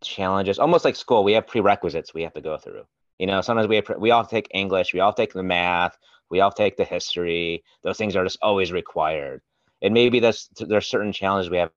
challenges 0.02 0.58
almost 0.58 0.84
like 0.84 0.96
school 0.96 1.24
we 1.24 1.32
have 1.32 1.46
prerequisites 1.46 2.14
we 2.14 2.22
have 2.22 2.32
to 2.32 2.40
go 2.40 2.56
through 2.56 2.84
you 3.18 3.26
know 3.26 3.40
sometimes 3.40 3.68
we 3.68 3.76
have, 3.76 3.86
we 3.98 4.10
all 4.10 4.24
take 4.24 4.48
english 4.52 4.94
we 4.94 5.00
all 5.00 5.12
take 5.12 5.32
the 5.32 5.42
math 5.42 5.96
we 6.30 6.40
all 6.40 6.52
take 6.52 6.76
the 6.76 6.84
history 6.84 7.62
those 7.82 7.96
things 7.96 8.14
are 8.14 8.24
just 8.24 8.38
always 8.42 8.70
required 8.72 9.40
and 9.82 9.92
maybe 9.94 10.20
that's 10.20 10.48
there's 10.58 10.86
certain 10.86 11.12
challenges 11.12 11.50
we 11.50 11.58
have 11.58 11.70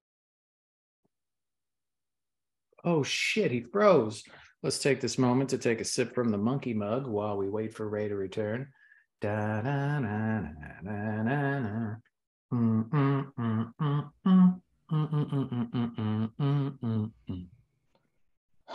Oh 2.83 3.03
shit, 3.03 3.51
he 3.51 3.61
froze. 3.61 4.23
Let's 4.63 4.79
take 4.79 5.01
this 5.01 5.17
moment 5.17 5.49
to 5.51 5.57
take 5.57 5.81
a 5.81 5.85
sip 5.85 6.13
from 6.13 6.29
the 6.29 6.37
monkey 6.37 6.73
mug 6.73 7.07
while 7.07 7.37
we 7.37 7.49
wait 7.49 7.73
for 7.73 7.87
Ray 7.87 8.07
to 8.07 8.15
return. 8.15 8.67
Da, 9.21 9.61
na, 9.61 9.99
na, 9.99 10.39
na, 10.41 10.81
na, 10.81 11.23
na, 11.23 11.59
na. 11.59 11.95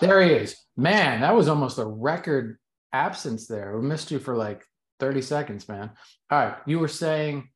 There 0.01 0.23
he 0.23 0.33
is. 0.33 0.57
Man, 0.77 1.21
that 1.23 1.35
was 1.35 1.49
almost 1.49 1.79
a 1.79 1.87
record 1.87 2.59
absence 2.93 3.47
there. 3.47 3.77
We 3.79 3.87
missed 3.87 4.11
you 4.11 4.19
for 4.19 4.37
like 4.37 4.65
30 5.01 5.23
seconds, 5.23 5.69
man. 5.69 5.91
All 6.31 6.39
right. 6.39 6.57
You 6.67 6.79
were 6.79 6.89
saying, 6.89 7.49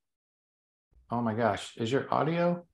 oh 1.10 1.20
my 1.20 1.34
gosh, 1.34 1.72
is 1.76 1.90
your 1.92 2.12
audio? 2.12 2.64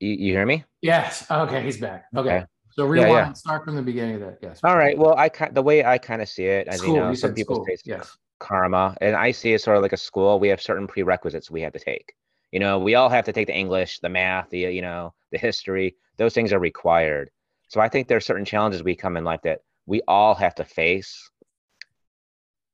you, 0.00 0.10
you 0.14 0.32
hear 0.32 0.46
me 0.46 0.64
Yes. 0.80 1.30
Okay, 1.30 1.62
he's 1.62 1.76
back. 1.78 2.06
Okay. 2.16 2.36
Okay. 2.38 2.44
So 2.70 2.84
Yeah, 2.84 2.90
rewind. 3.04 3.12
yeah. 3.12 3.32
Start 3.34 3.64
from 3.64 3.76
the 3.76 3.82
beginning 3.82 4.14
of 4.16 4.20
that. 4.22 4.38
Yes. 4.42 4.60
all 4.64 4.76
right 4.76 4.96
well 4.96 5.14
i 5.18 5.28
the 5.52 5.60
way 5.62 5.84
i 5.84 5.98
kind 5.98 6.22
of 6.22 6.28
see 6.28 6.44
it 6.46 6.68
as 6.68 6.78
School. 6.78 6.94
mean 6.94 7.02
know 7.02 7.10
you 7.10 7.16
some 7.16 7.34
people 7.34 7.56
school. 7.56 7.66
say 7.66 7.76
Yes. 7.84 8.16
karma 8.38 8.96
and 9.02 9.14
i 9.16 9.30
see 9.32 9.52
it 9.52 9.60
sort 9.60 9.76
of 9.76 9.82
like 9.82 9.92
a 9.92 9.96
school 9.98 10.38
we 10.40 10.48
have 10.48 10.62
certain 10.62 10.86
prerequisites 10.86 11.50
we 11.50 11.60
have 11.62 11.72
to 11.74 11.78
take 11.80 12.14
you 12.52 12.60
know 12.60 12.78
we 12.78 12.94
all 12.94 13.08
have 13.10 13.24
to 13.26 13.32
take 13.32 13.48
the 13.48 13.56
english 13.56 13.98
the 14.00 14.08
math 14.08 14.48
the 14.50 14.60
you 14.60 14.80
know 14.80 15.12
the 15.32 15.38
history 15.38 15.96
those 16.16 16.32
things 16.32 16.52
are 16.52 16.58
required 16.60 17.28
so 17.70 17.80
i 17.80 17.88
think 17.88 18.06
there's 18.06 18.26
certain 18.26 18.44
challenges 18.44 18.82
we 18.82 18.94
come 18.94 19.16
in 19.16 19.24
life 19.24 19.40
that 19.42 19.60
we 19.86 20.02
all 20.06 20.34
have 20.34 20.54
to 20.56 20.64
face. 20.64 21.30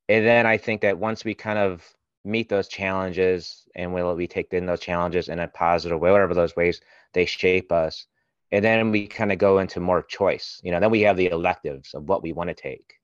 And 0.09 0.27
then 0.27 0.47
i 0.47 0.57
think 0.57 0.81
that 0.81 0.99
once 0.99 1.25
we 1.25 1.35
kind 1.35 1.59
of 1.59 1.85
meet 2.25 2.49
those 2.49 2.67
challenges 2.67 3.69
and 3.77 3.95
we, 3.95 4.03
we 4.15 4.27
take 4.27 4.53
in 4.53 4.67
those 4.67 4.81
challenges 4.81 5.29
in 5.29 5.39
a 5.39 5.47
positive 5.47 6.01
way 6.01 6.11
whatever 6.11 6.35
those 6.35 6.57
ways 6.57 6.81
they 7.13 7.25
shape 7.25 7.71
us 7.71 8.07
and 8.51 8.65
then 8.65 8.91
we 8.91 9.07
kind 9.07 9.31
of 9.31 9.39
go 9.39 9.59
into 9.59 9.81
more 9.81 10.03
choice 10.03 10.61
you 10.65 10.73
know 10.73 10.81
then 10.81 10.91
we 10.91 11.03
have 11.03 11.17
the 11.17 11.27
electives 11.27 11.95
of 11.95 12.09
what 12.09 12.23
we 12.23 12.33
want 12.33 12.49
to 12.49 12.55
take. 12.55 12.95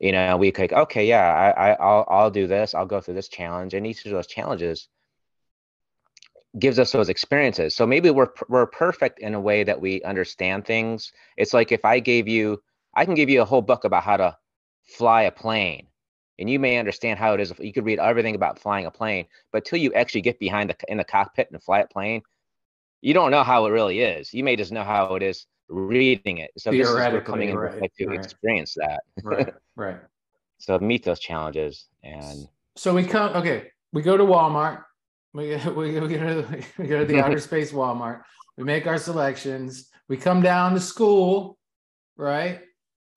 You 0.00 0.12
know 0.12 0.36
we 0.36 0.52
could 0.52 0.72
okay 0.72 1.06
yeah 1.06 1.54
I, 1.56 1.70
I 1.70 1.72
i'll 1.74 2.04
i'll 2.08 2.30
do 2.30 2.46
this 2.46 2.74
i'll 2.74 2.86
go 2.86 3.00
through 3.00 3.14
this 3.14 3.28
challenge 3.28 3.74
and 3.74 3.86
each 3.86 4.04
of 4.04 4.12
those 4.12 4.26
challenges 4.26 4.88
gives 6.58 6.78
us 6.78 6.92
those 6.92 7.08
experiences 7.08 7.74
so 7.74 7.86
maybe 7.86 8.10
we're 8.10 8.28
we're 8.48 8.66
perfect 8.66 9.18
in 9.18 9.34
a 9.34 9.40
way 9.40 9.64
that 9.64 9.80
we 9.80 10.02
understand 10.02 10.64
things 10.64 11.12
it's 11.36 11.52
like 11.54 11.72
if 11.72 11.84
i 11.84 11.98
gave 11.98 12.28
you 12.28 12.60
i 12.94 13.04
can 13.04 13.14
give 13.14 13.28
you 13.28 13.42
a 13.42 13.44
whole 13.44 13.62
book 13.62 13.84
about 13.84 14.02
how 14.02 14.16
to 14.16 14.36
fly 14.82 15.22
a 15.22 15.30
plane 15.30 15.86
and 16.38 16.50
you 16.50 16.58
may 16.58 16.78
understand 16.78 17.18
how 17.18 17.34
it 17.34 17.40
is 17.40 17.52
you 17.58 17.72
could 17.72 17.84
read 17.84 17.98
everything 17.98 18.34
about 18.34 18.58
flying 18.58 18.86
a 18.86 18.90
plane 18.90 19.26
but 19.52 19.64
till 19.64 19.78
you 19.78 19.92
actually 19.94 20.20
get 20.20 20.38
behind 20.38 20.70
the 20.70 20.76
in 20.88 20.98
the 20.98 21.04
cockpit 21.04 21.48
and 21.50 21.62
fly 21.62 21.80
a 21.80 21.86
plane 21.86 22.22
you 23.00 23.14
don't 23.14 23.30
know 23.30 23.42
how 23.42 23.66
it 23.66 23.70
really 23.70 24.00
is 24.00 24.32
you 24.32 24.44
may 24.44 24.56
just 24.56 24.72
know 24.72 24.84
how 24.84 25.14
it 25.14 25.22
is 25.22 25.46
reading 25.68 26.38
it 26.38 26.50
so 26.56 26.70
this 26.70 26.80
is 26.80 26.94
we're 26.94 27.00
Theoretically, 27.00 27.32
coming 27.32 27.48
in 27.50 27.56
right, 27.56 27.92
to 27.98 28.06
right. 28.06 28.18
experience 28.18 28.74
that 28.74 29.00
Right. 29.22 29.52
right. 29.76 29.96
so 30.58 30.78
meet 30.78 31.04
those 31.04 31.18
challenges 31.18 31.86
and 32.02 32.46
So 32.76 32.94
we 32.94 33.04
come. 33.04 33.34
Okay. 33.36 33.70
We 33.92 34.02
go 34.02 34.16
to 34.16 34.24
Walmart. 34.24 34.84
We 35.34 35.56
we, 35.66 36.00
we 36.00 36.08
go 36.08 36.08
to 36.08 36.64
we 36.78 36.86
go 36.86 37.00
to 37.00 37.04
the 37.04 37.20
outer 37.24 37.40
space 37.40 37.72
Walmart. 37.72 38.22
We 38.56 38.64
make 38.64 38.86
our 38.86 38.98
selections. 38.98 39.90
We 40.08 40.16
come 40.16 40.40
down 40.42 40.74
to 40.74 40.80
school. 40.80 41.58
right? 42.16 42.60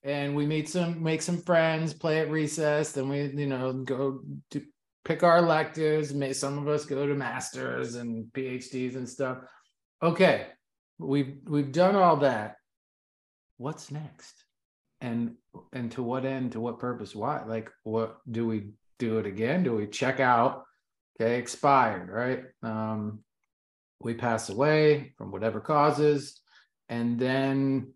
And 0.04 0.36
we 0.36 0.46
meet 0.46 0.70
some, 0.70 1.04
make 1.04 1.22
some 1.22 1.42
friends, 1.42 1.94
play 1.94 2.20
at 2.20 2.32
recess, 2.32 2.94
then 2.94 3.10
we, 3.10 3.24
you 3.26 3.48
know, 3.48 3.74
go 3.74 4.22
to 4.52 4.64
pick 5.04 5.24
our 5.24 5.40
electives. 5.40 6.14
May 6.14 6.34
some 6.34 6.58
of 6.58 6.68
us 6.68 6.86
go 6.86 7.06
to 7.08 7.14
masters 7.16 7.96
and 7.96 8.26
PhDs 8.34 8.96
and 8.96 9.10
stuff. 9.10 9.40
Okay, 10.02 10.48
we've 11.00 11.38
we've 11.46 11.72
done 11.72 11.96
all 11.96 12.18
that. 12.18 12.58
What's 13.58 13.92
next? 13.92 14.46
And 15.02 15.36
and 15.74 15.92
to 15.94 16.04
what 16.04 16.26
end? 16.26 16.54
To 16.54 16.62
what 16.62 16.80
purpose? 16.80 17.16
Why? 17.16 17.44
Like, 17.46 17.70
what 17.84 18.20
do 18.32 18.48
we 18.48 18.72
do 19.00 19.18
it 19.20 19.26
again? 19.26 19.64
Do 19.64 19.76
we 19.76 19.88
check 19.88 20.20
out? 20.20 20.64
Okay, 21.20 21.40
expired, 21.40 22.10
right? 22.10 22.44
Um, 22.62 23.24
we 24.00 24.14
pass 24.14 24.50
away 24.50 25.14
from 25.18 25.32
whatever 25.32 25.60
causes, 25.60 26.40
and 26.90 27.20
then 27.20 27.94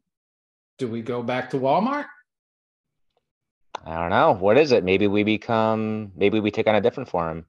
do 0.80 0.88
we 0.88 1.02
go 1.02 1.22
back 1.22 1.52
to 1.52 1.58
Walmart? 1.58 2.08
I 3.86 3.96
don't 3.96 4.10
know. 4.10 4.32
What 4.32 4.58
is 4.58 4.72
it? 4.72 4.84
Maybe 4.84 5.08
we 5.08 5.24
become, 5.24 6.12
maybe 6.16 6.40
we 6.40 6.52
take 6.52 6.68
on 6.68 6.76
a 6.76 6.82
different 6.82 7.10
form. 7.10 7.46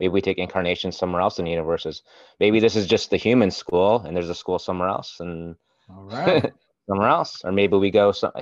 Maybe 0.00 0.12
we 0.12 0.20
take 0.20 0.38
incarnation 0.38 0.92
somewhere 0.92 1.20
else 1.20 1.38
in 1.38 1.44
the 1.44 1.50
universes. 1.50 2.02
Maybe 2.38 2.60
this 2.60 2.76
is 2.76 2.86
just 2.86 3.10
the 3.10 3.16
human 3.16 3.50
school 3.50 4.02
and 4.06 4.16
there's 4.16 4.28
a 4.28 4.34
school 4.34 4.58
somewhere 4.58 4.88
else 4.88 5.18
and 5.20 5.56
All 5.90 6.04
right. 6.04 6.52
somewhere 6.88 7.08
else. 7.08 7.42
Or 7.44 7.52
maybe 7.52 7.76
we 7.76 7.90
go, 7.90 8.12
some, 8.12 8.32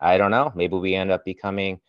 I 0.00 0.18
don't 0.18 0.30
know. 0.30 0.52
Maybe 0.54 0.76
we 0.76 0.94
end 0.94 1.10
up 1.10 1.24
becoming, 1.24 1.80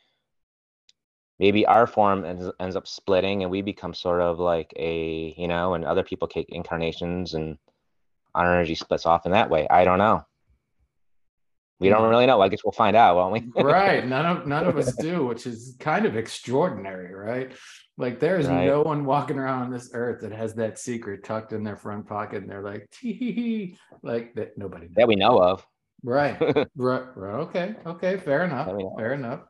maybe 1.40 1.66
our 1.66 1.88
form 1.88 2.26
ends, 2.26 2.50
ends 2.60 2.76
up 2.76 2.88
splitting 2.88 3.42
and 3.44 3.52
we 3.52 3.62
become 3.62 3.94
sort 3.94 4.22
of 4.22 4.40
like 4.40 4.74
a, 4.78 5.34
you 5.38 5.48
know, 5.48 5.74
and 5.74 5.86
other 5.86 6.04
people 6.04 6.28
take 6.28 6.50
incarnations 6.50 7.34
and 7.34 7.58
our 8.34 8.54
energy 8.54 8.76
splits 8.76 9.06
off 9.06 9.26
in 9.26 9.32
that 9.32 9.50
way. 9.50 9.68
I 9.70 9.86
don't 9.86 9.98
know. 9.98 10.26
We 11.80 11.90
don't 11.90 12.10
really 12.10 12.26
know. 12.26 12.40
I 12.40 12.48
guess 12.48 12.62
we'll 12.64 12.72
find 12.72 12.96
out, 12.96 13.18
won't 13.18 13.34
we? 13.56 13.62
right. 13.62 14.08
None 14.08 14.26
of 14.26 14.48
none 14.48 14.66
of 14.66 14.78
us 14.78 14.96
do, 14.96 15.26
which 15.26 15.46
is 15.46 15.76
kind 15.78 16.06
of 16.06 16.16
extraordinary, 16.16 17.14
right? 17.14 17.52
Like 17.98 18.20
there's 18.22 18.48
Right. 18.48 18.66
no 18.66 18.82
one 18.82 19.04
walking 19.04 19.38
around 19.38 19.64
on 19.64 19.72
this 19.72 19.90
earth 19.94 20.22
that 20.22 20.32
has 20.32 20.54
that 20.56 20.80
secret 20.80 21.26
tucked 21.26 21.52
in 21.52 21.64
their 21.66 21.76
front 21.76 22.08
pocket, 22.08 22.44
and 22.44 22.50
they're 22.50 22.62
like, 22.64 22.90
tee 22.92 23.78
like 24.04 24.34
that. 24.36 24.58
Nobody. 24.58 24.88
that 24.96 25.08
we 25.08 25.16
know 25.16 25.38
of. 25.42 25.68
Right. 26.02 26.40
right. 26.78 27.04
Right. 27.16 27.40
Okay. 27.42 27.76
Okay. 27.86 28.18
Fair 28.18 28.46
enough. 28.46 28.68
That 28.68 28.76
we 28.78 28.84
know 28.84 28.96
Fair 28.98 29.14
enough. 29.14 29.42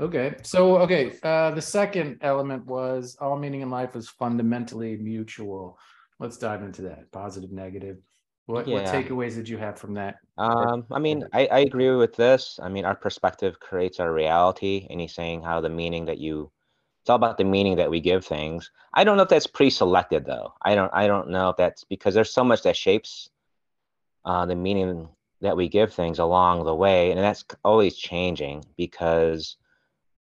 Okay. 0.00 0.36
So 0.42 0.78
okay. 0.78 1.12
Uh, 1.22 1.50
the 1.50 1.62
second 1.62 2.18
element 2.20 2.66
was 2.66 3.16
all 3.20 3.36
meaning 3.36 3.62
in 3.62 3.70
life 3.70 3.96
is 3.96 4.08
fundamentally 4.08 4.96
mutual. 4.96 5.78
Let's 6.20 6.38
dive 6.38 6.62
into 6.62 6.82
that. 6.82 7.10
Positive, 7.10 7.50
negative. 7.50 7.98
What 8.46 8.66
what 8.66 8.84
takeaways 8.86 9.34
did 9.34 9.48
you 9.48 9.58
have 9.58 9.78
from 9.78 9.94
that? 9.94 10.16
Um, 10.38 10.86
I 10.90 10.98
mean, 10.98 11.24
I, 11.34 11.46
I 11.46 11.58
agree 11.60 11.90
with 11.90 12.16
this. 12.16 12.58
I 12.62 12.68
mean, 12.70 12.86
our 12.86 12.94
perspective 12.94 13.60
creates 13.60 14.00
our 14.00 14.12
reality, 14.12 14.86
and 14.88 15.00
he's 15.00 15.14
saying 15.14 15.42
how 15.42 15.60
the 15.60 15.68
meaning 15.68 16.06
that 16.06 16.16
you, 16.16 16.50
it's 17.02 17.10
all 17.10 17.16
about 17.16 17.36
the 17.36 17.44
meaning 17.44 17.76
that 17.76 17.90
we 17.90 18.00
give 18.00 18.24
things. 18.24 18.70
I 18.94 19.04
don't 19.04 19.18
know 19.18 19.24
if 19.24 19.28
that's 19.28 19.46
pre-selected 19.46 20.24
though. 20.24 20.54
I 20.62 20.74
don't 20.74 20.90
I 20.94 21.06
don't 21.06 21.28
know 21.28 21.50
if 21.50 21.56
that's 21.56 21.84
because 21.84 22.14
there's 22.14 22.32
so 22.32 22.42
much 22.42 22.62
that 22.62 22.76
shapes 22.76 23.28
uh, 24.24 24.46
the 24.46 24.56
meaning 24.56 25.08
that 25.42 25.56
we 25.56 25.68
give 25.68 25.92
things 25.92 26.18
along 26.18 26.64
the 26.64 26.74
way, 26.74 27.10
and 27.10 27.20
that's 27.20 27.44
always 27.64 27.96
changing 27.96 28.64
because 28.78 29.58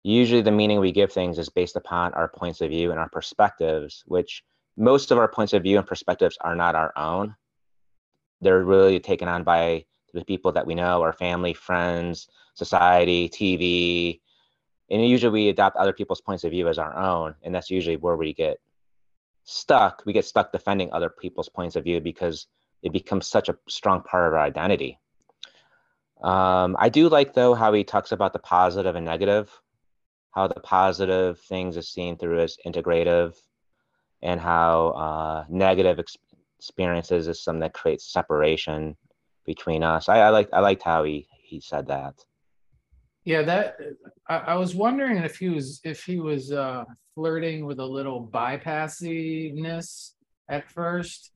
usually 0.03 0.41
the 0.41 0.51
meaning 0.51 0.79
we 0.79 0.91
give 0.91 1.12
things 1.12 1.38
is 1.38 1.50
based 1.50 1.75
upon 1.75 2.13
our 2.13 2.27
points 2.27 2.62
of 2.62 2.70
view 2.70 2.91
and 2.91 3.00
our 3.00 3.10
perspectives, 3.10 4.03
which 4.08 4.43
most 4.77 5.12
of 5.12 5.17
our 5.17 5.27
points 5.27 5.53
of 5.53 5.63
view 5.63 5.77
and 5.77 5.88
perspectives 5.88 6.38
are 6.41 6.55
not 6.55 6.75
our 6.75 6.93
own. 6.98 7.36
They're 8.41 8.63
really 8.63 9.00
taken 9.00 9.27
on 9.27 9.43
by 9.43 9.86
the 10.13 10.25
people 10.25 10.51
that 10.53 10.65
we 10.65 10.75
know, 10.75 11.01
our 11.01 11.13
family, 11.13 11.53
friends, 11.53 12.27
society, 12.55 13.29
TV. 13.29 14.20
And 14.89 15.08
usually 15.08 15.31
we 15.31 15.50
adopt 15.50 15.77
other 15.77 15.93
people's 15.93 16.22
points 16.22 16.43
of 16.43 16.51
view 16.51 16.67
as 16.67 16.79
our 16.79 16.96
own. 16.98 17.36
And 17.43 17.53
that's 17.53 17.70
usually 17.70 17.98
where 17.98 18.17
we 18.17 18.34
get 18.34 18.58
stuck. 19.43 20.03
We 20.05 20.13
get 20.13 20.25
stuck 20.25 20.51
defending 20.51 20.91
other 20.91 21.10
people's 21.10 21.50
points 21.50 21.75
of 21.75 21.84
view 21.84 22.01
because 22.01 22.48
it 22.84 22.91
becomes 22.91 23.27
such 23.27 23.50
a 23.50 23.58
strong 23.70 24.01
part 24.01 24.27
of 24.27 24.34
our 24.34 24.39
identity. 24.39 25.00
Um, 26.22 26.75
I 26.79 26.89
do 26.89 27.10
like, 27.10 27.34
though, 27.34 27.53
how 27.53 27.74
he 27.74 27.84
talks 27.84 28.12
about 28.12 28.34
the 28.34 28.39
positive 28.39 28.96
and 28.96 29.05
negative, 29.05 29.50
how 30.31 30.47
the 30.47 30.59
positive 30.61 31.39
things 31.39 31.77
is 31.77 31.89
seen 31.89 32.17
through 32.17 32.39
as 32.39 32.57
integrative, 32.65 33.35
and 34.21 34.39
how 34.39 34.89
uh, 34.89 35.45
negative 35.50 36.00
ex- 36.00 36.17
experiences 36.57 37.27
is 37.27 37.41
something 37.41 37.61
that 37.61 37.73
creates 37.73 38.11
separation 38.11 38.95
between 39.45 39.83
us. 39.83 40.09
I, 40.09 40.19
I 40.19 40.29
like 40.29 40.50
I 40.53 40.59
liked 40.59 40.83
how 40.83 41.03
he 41.03 41.27
he 41.41 41.59
said 41.59 41.88
that. 41.88 42.15
Yeah, 43.23 43.43
that 43.43 43.77
I, 44.27 44.38
I 44.38 44.55
was 44.55 44.75
wondering 44.75 45.17
if 45.17 45.38
he 45.38 45.50
was 45.50 45.81
if 45.83 46.03
he 46.03 46.19
was 46.19 46.51
uh 46.51 46.85
flirting 47.15 47.65
with 47.65 47.79
a 47.79 47.85
little 47.85 48.27
bypassiness 48.27 50.11
at 50.50 50.69
first. 50.71 51.31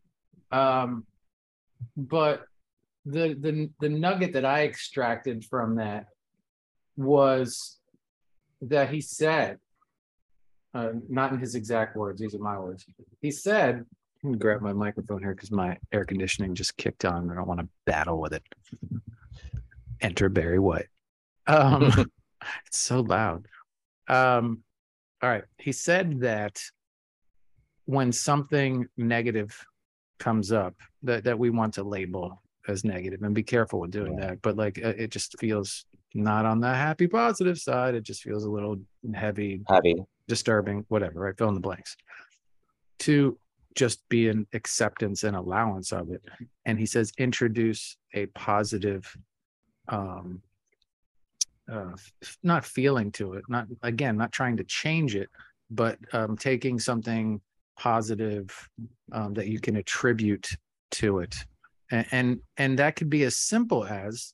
Um 0.52 1.06
but 1.98 2.46
the 3.06 3.36
the 3.40 3.70
the 3.80 3.90
nugget 3.90 4.34
that 4.34 4.46
I 4.46 4.66
extracted 4.66 5.46
from 5.46 5.76
that 5.76 6.08
was 6.98 7.78
that 8.62 8.90
he 8.90 9.02
said 9.02 9.60
uh, 10.74 10.92
not 11.08 11.32
in 11.32 11.40
his 11.40 11.56
exact 11.56 11.96
words, 11.96 12.20
these 12.20 12.36
are 12.36 12.40
my 12.40 12.60
words. 12.60 12.86
He 13.22 13.32
said, 13.32 13.86
let 14.24 14.32
me 14.32 14.38
grab 14.38 14.62
my 14.62 14.74
microphone 14.74 15.20
here 15.20 15.34
because 15.34 15.52
my 15.52 15.78
air 15.94 16.04
conditioning 16.04 16.54
just 16.54 16.76
kicked 16.76 17.06
on. 17.06 17.32
I 17.32 17.36
don't 17.36 17.48
want 17.48 17.62
to 17.62 17.70
battle 17.86 18.20
with 18.20 18.34
it. 18.34 18.44
Enter 20.02 20.28
Barry 20.30 20.60
White. 20.60 20.88
Um, 21.48 22.12
it's 22.66 22.78
so 22.78 23.00
loud. 23.02 23.48
Um, 24.08 24.64
all 25.22 25.30
right. 25.30 25.44
He 25.58 25.72
said 25.72 26.20
that 26.22 26.62
when 27.86 28.12
something 28.12 28.88
negative 28.98 29.66
comes 30.20 30.52
up 30.52 30.76
that, 31.04 31.24
that 31.24 31.40
we 31.40 31.52
want 31.52 31.76
to 31.76 31.84
label 31.84 32.42
as 32.68 32.84
negative 32.84 33.22
and 33.22 33.34
be 33.34 33.44
careful 33.44 33.80
with 33.80 33.92
doing 33.92 34.18
that. 34.18 34.42
But 34.42 34.58
like 34.58 34.80
uh, 34.84 34.94
it 34.98 35.12
just 35.12 35.40
feels 35.40 35.86
not 36.16 36.46
on 36.46 36.60
the 36.62 36.74
happy 36.74 37.08
positive 37.08 37.60
side. 37.60 37.94
It 37.94 38.04
just 38.04 38.24
feels 38.24 38.46
a 38.46 38.50
little 38.50 38.78
heavy, 39.14 39.62
Heavy. 39.68 39.96
disturbing, 40.28 40.86
whatever, 40.88 41.20
right? 41.20 41.38
Fill 41.38 41.50
in 41.50 41.54
the 41.54 41.60
blanks. 41.60 41.96
To 43.00 43.38
just 43.76 44.08
be 44.08 44.30
an 44.30 44.48
acceptance 44.54 45.24
and 45.24 45.36
allowance 45.36 45.92
of 45.92 46.10
it. 46.10 46.22
And 46.66 46.80
he 46.80 46.86
says, 46.86 47.12
introduce 47.18 47.98
a 48.14 48.28
positive, 48.28 49.14
um, 49.90 50.42
uh, 51.70 51.92
f- 52.24 52.38
not 52.42 52.64
feeling 52.64 53.12
to 53.12 53.34
it, 53.34 53.44
not 53.50 53.68
again, 53.84 54.16
not 54.16 54.32
trying 54.32 54.56
to 54.58 54.64
change 54.64 55.16
it, 55.16 55.30
but 55.70 55.98
um, 56.14 56.38
taking 56.38 56.80
something 56.80 57.42
positive 57.78 58.70
um, 59.12 59.34
that 59.34 59.48
you 59.48 59.60
can 59.60 59.76
attribute 59.76 60.50
to 60.92 61.20
it. 61.20 61.36
And, 61.92 62.06
and 62.12 62.40
and 62.56 62.80
that 62.80 62.96
could 62.96 63.10
be 63.10 63.24
as 63.24 63.36
simple 63.36 63.84
as 63.84 64.34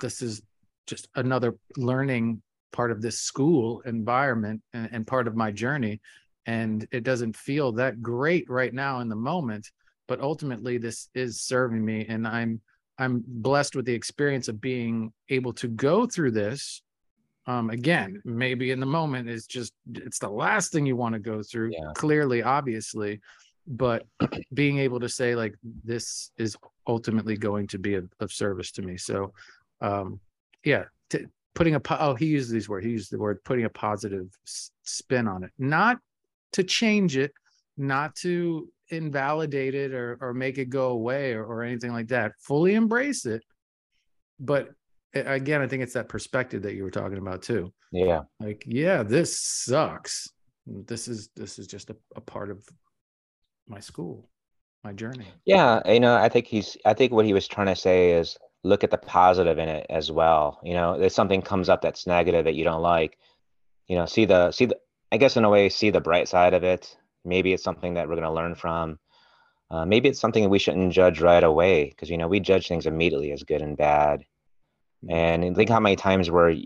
this 0.00 0.22
is 0.22 0.40
just 0.86 1.08
another 1.14 1.56
learning 1.76 2.42
part 2.72 2.90
of 2.90 3.00
this 3.00 3.20
school 3.20 3.80
environment 3.86 4.60
and, 4.72 4.88
and 4.92 5.06
part 5.06 5.26
of 5.28 5.36
my 5.36 5.50
journey. 5.50 6.00
And 6.46 6.86
it 6.92 7.04
doesn't 7.04 7.36
feel 7.36 7.72
that 7.72 8.02
great 8.02 8.48
right 8.50 8.74
now 8.74 9.00
in 9.00 9.08
the 9.08 9.16
moment 9.16 9.70
but 10.06 10.20
ultimately 10.20 10.78
this 10.78 11.08
is 11.14 11.40
serving 11.40 11.84
me. 11.84 12.06
And 12.08 12.26
i'm 12.26 12.60
i'm 12.98 13.24
blessed 13.26 13.74
with 13.74 13.86
the 13.86 13.92
experience 13.92 14.48
of 14.48 14.60
being 14.60 15.12
able 15.28 15.52
to 15.54 15.68
go 15.68 16.06
through 16.06 16.30
this 16.30 16.82
um 17.46 17.70
again 17.70 18.22
maybe 18.24 18.70
in 18.70 18.78
the 18.78 18.86
moment 18.86 19.28
it's 19.28 19.46
just 19.46 19.72
it's 19.94 20.20
the 20.20 20.28
last 20.28 20.70
thing 20.70 20.86
you 20.86 20.94
want 20.94 21.12
to 21.12 21.18
go 21.18 21.42
through 21.42 21.72
Yeah. 21.72 21.92
clearly 21.94 22.44
obviously 22.44 23.20
but 23.66 24.06
being 24.54 24.78
able 24.78 25.00
to 25.00 25.08
say 25.08 25.34
like 25.34 25.54
this 25.84 26.30
is 26.38 26.56
ultimately 26.86 27.36
going 27.36 27.66
to 27.66 27.78
be 27.78 27.94
of, 27.94 28.08
of 28.20 28.30
service 28.30 28.70
to 28.72 28.82
me. 28.82 28.96
So 28.96 29.32
um 29.80 30.20
yeah 30.64 30.84
t- 31.10 31.26
putting 31.54 31.74
a 31.74 31.80
po- 31.80 31.98
oh 32.00 32.14
he 32.14 32.26
used 32.26 32.50
these 32.50 32.68
words 32.68 32.84
he 32.84 32.92
used 32.92 33.10
the 33.10 33.18
word 33.18 33.42
putting 33.44 33.64
a 33.64 33.70
positive 33.70 34.26
s- 34.46 34.70
spin 34.82 35.28
on 35.28 35.44
it. 35.44 35.50
Not 35.58 35.98
to 36.52 36.64
change 36.64 37.16
it 37.16 37.32
not 37.76 38.14
to 38.16 38.68
invalidate 38.88 39.74
it 39.74 39.92
or 39.92 40.18
or 40.20 40.34
make 40.34 40.58
it 40.58 40.68
go 40.68 40.88
away 40.90 41.32
or, 41.32 41.44
or 41.44 41.62
anything 41.62 41.92
like 41.92 42.08
that. 42.08 42.32
Fully 42.38 42.74
embrace 42.74 43.26
it 43.26 43.42
but 44.40 44.70
again 45.14 45.62
i 45.62 45.68
think 45.68 45.80
it's 45.80 45.92
that 45.92 46.08
perspective 46.08 46.62
that 46.62 46.74
you 46.74 46.82
were 46.82 46.90
talking 46.90 47.18
about 47.18 47.42
too. 47.42 47.72
Yeah. 47.92 48.22
like 48.40 48.64
yeah 48.66 49.02
this 49.02 49.40
sucks. 49.40 50.28
This 50.66 51.08
is 51.08 51.28
this 51.36 51.58
is 51.58 51.66
just 51.66 51.90
a, 51.90 51.96
a 52.16 52.20
part 52.20 52.50
of 52.50 52.66
my 53.68 53.80
school 53.80 54.28
my 54.84 54.92
journey. 54.92 55.26
Yeah, 55.46 55.80
you 55.90 55.98
know, 55.98 56.14
I 56.14 56.28
think 56.28 56.46
he's 56.46 56.76
I 56.84 56.94
think 56.94 57.12
what 57.12 57.24
he 57.24 57.32
was 57.32 57.48
trying 57.48 57.68
to 57.68 57.76
say 57.76 58.12
is 58.12 58.36
look 58.64 58.82
at 58.82 58.90
the 58.90 58.98
positive 58.98 59.58
in 59.58 59.68
it 59.68 59.86
as 59.90 60.10
well. 60.10 60.58
You 60.64 60.74
know, 60.74 61.00
if 61.00 61.12
something 61.12 61.42
comes 61.42 61.68
up 61.68 61.82
that's 61.82 62.06
negative 62.06 62.46
that 62.46 62.54
you 62.54 62.64
don't 62.64 62.82
like, 62.82 63.18
you 63.86 63.96
know, 63.96 64.06
see 64.06 64.24
the 64.24 64.50
see 64.50 64.64
the 64.66 64.78
I 65.12 65.18
guess 65.18 65.36
in 65.36 65.44
a 65.44 65.50
way 65.50 65.68
see 65.68 65.90
the 65.90 66.00
bright 66.00 66.28
side 66.28 66.54
of 66.54 66.64
it. 66.64 66.96
Maybe 67.24 67.52
it's 67.52 67.62
something 67.62 67.94
that 67.94 68.08
we're 68.08 68.16
going 68.16 68.26
to 68.26 68.32
learn 68.32 68.54
from. 68.54 68.98
Uh, 69.70 69.86
maybe 69.86 70.08
it's 70.08 70.20
something 70.20 70.42
that 70.42 70.48
we 70.48 70.58
shouldn't 70.58 70.92
judge 70.92 71.20
right 71.20 71.44
away 71.44 71.90
because 71.90 72.10
you 72.10 72.18
know 72.18 72.28
we 72.28 72.40
judge 72.40 72.68
things 72.68 72.86
immediately 72.86 73.32
as 73.32 73.44
good 73.44 73.62
and 73.62 73.76
bad. 73.76 74.24
And 75.08 75.54
think 75.54 75.68
how 75.68 75.80
many 75.80 75.96
times 75.96 76.30
where 76.30 76.56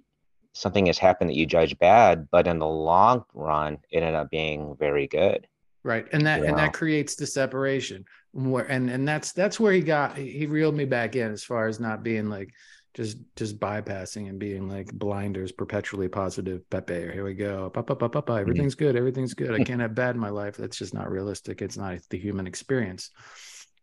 something 0.52 0.86
has 0.86 0.98
happened 0.98 1.30
that 1.30 1.36
you 1.36 1.46
judge 1.46 1.78
bad, 1.78 2.28
but 2.30 2.46
in 2.46 2.58
the 2.58 2.66
long 2.66 3.24
run, 3.34 3.78
it 3.90 3.98
ended 3.98 4.14
up 4.14 4.30
being 4.30 4.76
very 4.78 5.06
good. 5.06 5.46
Right. 5.84 6.06
And 6.12 6.26
that 6.26 6.40
You 6.40 6.46
and 6.46 6.58
that 6.58 6.72
creates 6.72 7.14
the 7.14 7.26
separation. 7.26 8.04
Where 8.32 8.64
and 8.64 8.90
and 8.90 9.06
that's 9.06 9.32
that's 9.32 9.58
where 9.58 9.72
he 9.72 9.80
got 9.80 10.16
he 10.16 10.46
reeled 10.46 10.74
me 10.74 10.84
back 10.84 11.16
in 11.16 11.32
as 11.32 11.44
far 11.44 11.66
as 11.66 11.80
not 11.80 12.02
being 12.02 12.28
like 12.28 12.52
just 12.94 13.18
just 13.36 13.60
bypassing 13.60 14.28
and 14.28 14.38
being 14.38 14.68
like 14.68 14.92
blinders 14.92 15.52
perpetually 15.52 16.08
positive 16.08 16.68
pepe 16.68 17.12
here 17.12 17.24
we 17.24 17.32
go 17.32 17.70
pa, 17.70 17.80
pa, 17.80 17.94
pa, 17.94 18.08
pa, 18.08 18.20
pa. 18.20 18.32
Mm-hmm. 18.32 18.40
everything's 18.40 18.74
good 18.74 18.96
everything's 18.96 19.34
good 19.34 19.52
i 19.52 19.62
can't 19.64 19.80
have 19.80 19.94
bad 19.94 20.16
in 20.16 20.20
my 20.20 20.30
life 20.30 20.56
that's 20.56 20.76
just 20.76 20.94
not 20.94 21.10
realistic 21.10 21.62
it's 21.62 21.76
not 21.76 21.98
the 22.10 22.18
human 22.18 22.46
experience 22.46 23.10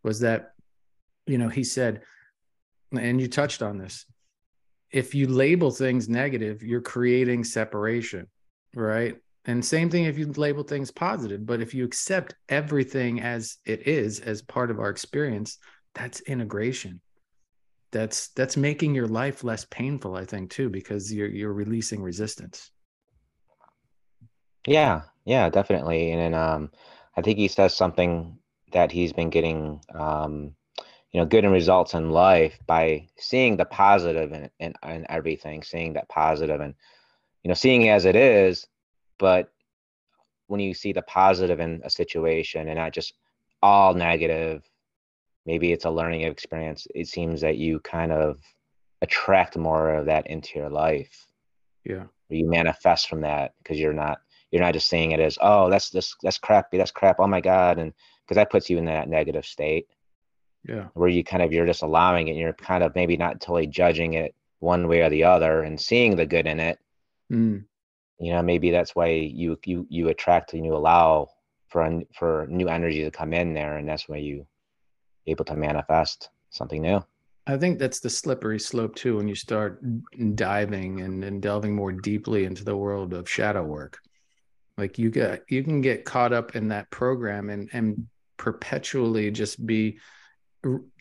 was 0.04 0.20
that 0.20 0.52
you 1.28 1.38
know 1.38 1.48
he 1.48 1.64
said 1.64 2.02
and 2.92 3.22
you 3.22 3.30
touched 3.30 3.62
on 3.62 3.78
this 3.78 4.06
if 4.92 5.16
you 5.16 5.28
label 5.28 5.72
things 5.72 6.10
negative 6.10 6.62
you're 6.62 6.82
creating 6.82 7.44
separation 7.44 8.28
right 8.76 9.16
and 9.46 9.64
same 9.64 9.90
thing 9.90 10.06
if 10.06 10.18
you 10.18 10.32
label 10.34 10.64
things 10.64 10.92
positive 10.92 11.46
but 11.46 11.62
if 11.62 11.74
you 11.74 11.86
accept 11.86 12.36
everything 12.50 13.22
as 13.22 13.58
it 13.66 13.88
is 13.88 14.20
as 14.20 14.42
part 14.42 14.72
of 14.72 14.80
our 14.80 14.90
experience 14.90 15.58
that's 15.94 16.22
integration 16.22 17.02
that's 17.92 18.30
that's 18.30 18.58
making 18.58 18.94
your 18.94 19.08
life 19.08 19.44
less 19.44 19.66
painful 19.66 20.16
i 20.16 20.26
think 20.26 20.50
too 20.50 20.70
because 20.70 21.14
you're 21.14 21.30
you're 21.30 21.54
releasing 21.54 22.02
resistance 22.02 22.72
Yeah, 24.68 25.02
yeah, 25.26 25.50
definitely. 25.50 26.12
And 26.12 26.22
then 26.22 26.34
um, 26.34 26.72
I 27.16 27.22
think 27.22 27.38
he 27.38 27.48
says 27.48 27.76
something 27.76 28.38
that 28.72 28.92
he's 28.92 29.14
been 29.14 29.30
getting, 29.30 29.80
um, 29.94 30.56
you 31.12 31.20
know, 31.20 31.26
good 31.26 31.46
in 31.46 31.52
results 31.52 31.94
in 31.94 32.10
life 32.10 32.58
by 32.66 33.08
seeing 33.18 33.58
the 33.58 33.66
positive 33.66 34.34
in, 34.34 34.50
in 34.60 34.74
in 34.84 35.06
everything, 35.10 35.64
seeing 35.64 35.94
that 35.94 36.10
positive 36.10 36.62
and 36.62 36.74
you 37.44 37.50
know, 37.50 37.54
seeing 37.54 37.90
as 37.90 38.06
it 38.06 38.16
is, 38.16 38.66
but 39.18 39.52
when 40.48 40.60
you 40.60 40.74
see 40.74 40.94
the 40.94 41.02
positive 41.04 41.60
in 41.60 41.82
a 41.84 41.90
situation 41.90 42.68
and 42.68 42.78
not 42.78 42.94
just 42.94 43.14
all 43.62 43.94
negative, 43.94 44.64
maybe 45.46 45.72
it's 45.72 45.86
a 45.86 45.90
learning 45.90 46.22
experience. 46.22 46.88
It 46.94 47.08
seems 47.08 47.42
that 47.42 47.58
you 47.58 47.80
kind 47.80 48.12
of 48.12 48.40
attract 49.02 49.58
more 49.58 49.94
of 49.96 50.06
that 50.06 50.28
into 50.28 50.60
your 50.60 50.70
life. 50.70 51.28
yeah 51.84 52.06
you 52.30 52.50
manifest 52.50 53.08
from 53.08 53.22
that 53.22 53.54
because 53.60 53.80
you're 53.80 53.94
not 53.94 54.20
you're 54.52 54.62
not 54.62 54.74
just 54.74 54.88
seeing 54.90 55.12
it 55.12 55.20
as 55.20 55.38
oh 55.42 55.70
that's 55.70 55.90
this 55.90 56.16
that's 56.24 56.38
crappy 56.40 56.78
that's 56.78 56.92
crap 56.92 57.18
oh 57.20 57.28
my 57.28 57.42
god 57.42 57.78
and 57.78 57.94
because 58.24 58.36
that 58.36 58.50
puts 58.50 58.70
you 58.70 58.78
in 58.78 58.86
that 58.86 59.10
negative 59.10 59.46
state 59.46 59.86
yeah 60.68 60.88
where 60.94 61.10
you 61.10 61.24
kind 61.24 61.44
of 61.44 61.52
you're 61.54 61.66
just 61.68 61.84
allowing 61.84 62.28
it 62.28 62.32
and 62.32 62.40
you're 62.40 62.54
kind 62.54 62.84
of 62.84 62.96
maybe 62.96 63.16
not 63.18 63.40
totally 63.42 63.68
judging 63.68 64.14
it 64.14 64.34
one 64.60 64.88
way 64.88 65.02
or 65.02 65.10
the 65.10 65.24
other 65.24 65.62
and 65.62 65.80
seeing 65.80 66.16
the 66.16 66.26
good 66.26 66.48
in 66.48 66.60
it 66.60 66.80
Mm, 67.32 67.66
you 68.20 68.32
know 68.32 68.42
maybe 68.42 68.72
that's 68.72 68.96
why 68.96 69.08
you 69.08 69.58
you 69.66 69.86
you 69.90 70.10
attract 70.10 70.54
and 70.54 70.66
you 70.66 70.76
allow 70.76 71.30
for 71.68 72.02
for 72.14 72.48
new 72.50 72.68
energy 72.68 73.04
to 73.04 73.12
come 73.12 73.34
in 73.34 73.54
there 73.54 73.78
and 73.78 73.88
that's 73.88 74.08
why 74.08 74.18
you 74.18 74.46
able 75.28 75.46
to 75.46 75.56
manifest 75.56 76.30
something 76.50 76.82
new. 76.82 77.04
I 77.48 77.58
think 77.58 77.78
that's 77.78 78.00
the 78.00 78.10
slippery 78.10 78.60
slope 78.60 78.96
too 78.96 79.18
when 79.18 79.28
you 79.28 79.36
start 79.36 79.84
diving 80.36 81.02
and, 81.02 81.24
and 81.24 81.42
delving 81.42 81.76
more 81.76 81.92
deeply 81.92 82.46
into 82.46 82.64
the 82.64 82.76
world 82.76 83.14
of 83.14 83.30
shadow 83.30 83.64
work. 83.64 84.00
Like 84.78 84.98
you 84.98 85.12
get 85.12 85.44
you 85.50 85.64
can 85.64 85.82
get 85.82 86.06
caught 86.06 86.34
up 86.34 86.56
in 86.56 86.70
that 86.70 86.90
program 86.90 87.50
and 87.50 87.70
and 87.72 88.08
perpetually 88.38 89.32
just 89.32 89.64
be 89.66 90.00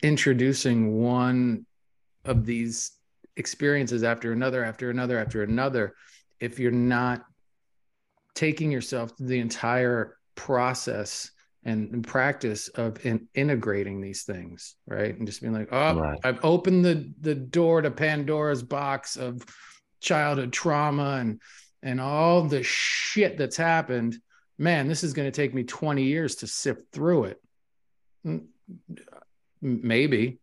introducing 0.03 1.01
one 1.01 1.65
of 2.23 2.45
these 2.45 2.91
experiences 3.35 4.03
after 4.03 4.31
another 4.31 4.63
after 4.63 4.89
another 4.89 5.19
after 5.19 5.43
another 5.43 5.95
if 6.39 6.59
you're 6.59 6.71
not 6.71 7.23
taking 8.33 8.71
yourself 8.71 9.11
through 9.17 9.27
the 9.27 9.39
entire 9.39 10.17
process 10.35 11.31
and, 11.63 11.91
and 11.93 12.05
practice 12.05 12.67
of 12.69 13.03
in, 13.05 13.27
integrating 13.33 14.01
these 14.01 14.23
things 14.23 14.75
right? 14.87 15.17
And 15.17 15.25
just 15.25 15.41
being 15.41 15.53
like 15.53 15.69
oh 15.71 15.95
Right. 15.99 16.19
i've 16.23 16.43
opened 16.43 16.83
the 16.85 17.11
the 17.21 17.35
door 17.35 17.81
to 17.81 17.89
pandora's 17.91 18.61
box 18.61 19.15
of 19.15 19.43
childhood 20.01 20.51
trauma 20.53 21.17
and 21.21 21.41
and 21.81 22.01
all 22.01 22.43
the 22.43 22.63
shit 22.63 23.37
that's 23.37 23.57
happened. 23.57 24.17
Man 24.57 24.87
this 24.87 25.03
is 25.03 25.13
going 25.13 25.27
to 25.27 25.35
take 25.35 25.53
me 25.53 25.63
20 25.63 26.03
years 26.03 26.35
to 26.37 26.47
sift 26.47 26.81
through 26.91 27.25
it. 27.25 27.41
Mm, 28.25 28.45
maybe 29.61 30.39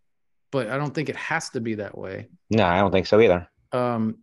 but 0.51 0.69
i 0.69 0.77
don't 0.77 0.95
think 0.95 1.09
it 1.09 1.17
has 1.17 1.51
to 1.51 1.61
be 1.61 1.75
that 1.77 1.97
way. 1.97 2.29
No 2.51 2.65
i 2.65 2.79
don't 2.79 2.91
think 2.93 3.07
so 3.07 3.21
either. 3.21 3.49
Um 3.73 4.19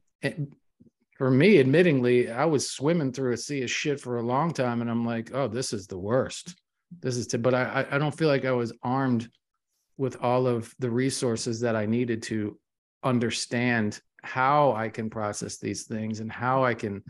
for 1.20 1.30
me 1.30 1.62
admittingly 1.62 2.34
i 2.34 2.46
was 2.46 2.72
swimming 2.72 3.12
through 3.12 3.34
a 3.34 3.38
sea 3.38 3.62
of 3.62 3.70
shit 3.70 4.00
for 4.00 4.18
a 4.18 4.26
long 4.26 4.52
time 4.52 4.82
and 4.82 4.90
i'm 4.90 5.06
like 5.06 5.30
oh 5.36 5.48
this 5.48 5.72
is 5.74 5.86
the 5.86 5.98
worst 5.98 6.56
this 7.02 7.18
is 7.18 7.28
t-. 7.28 7.38
but 7.38 7.54
I, 7.54 7.86
I 7.92 8.00
don't 8.00 8.18
feel 8.18 8.30
like 8.30 8.46
i 8.46 8.52
was 8.52 8.74
armed 8.82 9.30
with 9.98 10.18
all 10.24 10.48
of 10.48 10.74
the 10.80 10.90
resources 10.90 11.60
that 11.60 11.76
i 11.76 11.86
needed 11.86 12.24
to 12.24 12.58
understand 13.04 14.00
how 14.24 14.72
i 14.72 14.90
can 14.90 15.10
process 15.10 15.58
these 15.58 15.84
things 15.84 16.22
and 16.22 16.32
how 16.32 16.64
i 16.64 16.74
can 16.74 17.04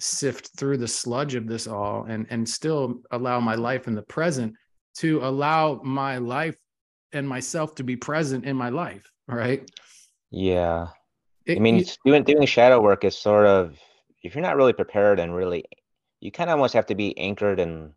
sift 0.00 0.50
through 0.56 0.78
the 0.78 0.88
sludge 0.88 1.34
of 1.34 1.46
this 1.46 1.66
all 1.66 2.04
and 2.04 2.26
and 2.30 2.48
still 2.48 3.02
allow 3.10 3.38
my 3.38 3.54
life 3.54 3.86
in 3.86 3.94
the 3.94 4.02
present 4.02 4.54
to 4.96 5.20
allow 5.22 5.80
my 5.84 6.16
life 6.16 6.56
and 7.12 7.28
myself 7.28 7.74
to 7.74 7.84
be 7.84 7.96
present 7.96 8.46
in 8.46 8.56
my 8.56 8.70
life 8.70 9.10
right 9.28 9.70
yeah 10.30 10.88
It- 11.46 11.56
I 11.56 11.60
mean, 11.60 11.78
you- 11.78 11.84
doing 12.04 12.24
doing 12.24 12.46
shadow 12.46 12.80
work 12.80 13.04
is 13.04 13.16
sort 13.16 13.46
of 13.46 13.78
if 14.22 14.34
you're 14.34 14.42
not 14.42 14.56
really 14.56 14.72
prepared 14.72 15.18
and 15.18 15.34
really, 15.34 15.64
you 16.20 16.30
kind 16.30 16.50
of 16.50 16.54
almost 16.54 16.74
have 16.74 16.86
to 16.86 16.94
be 16.94 17.16
anchored 17.18 17.58
and 17.60 17.94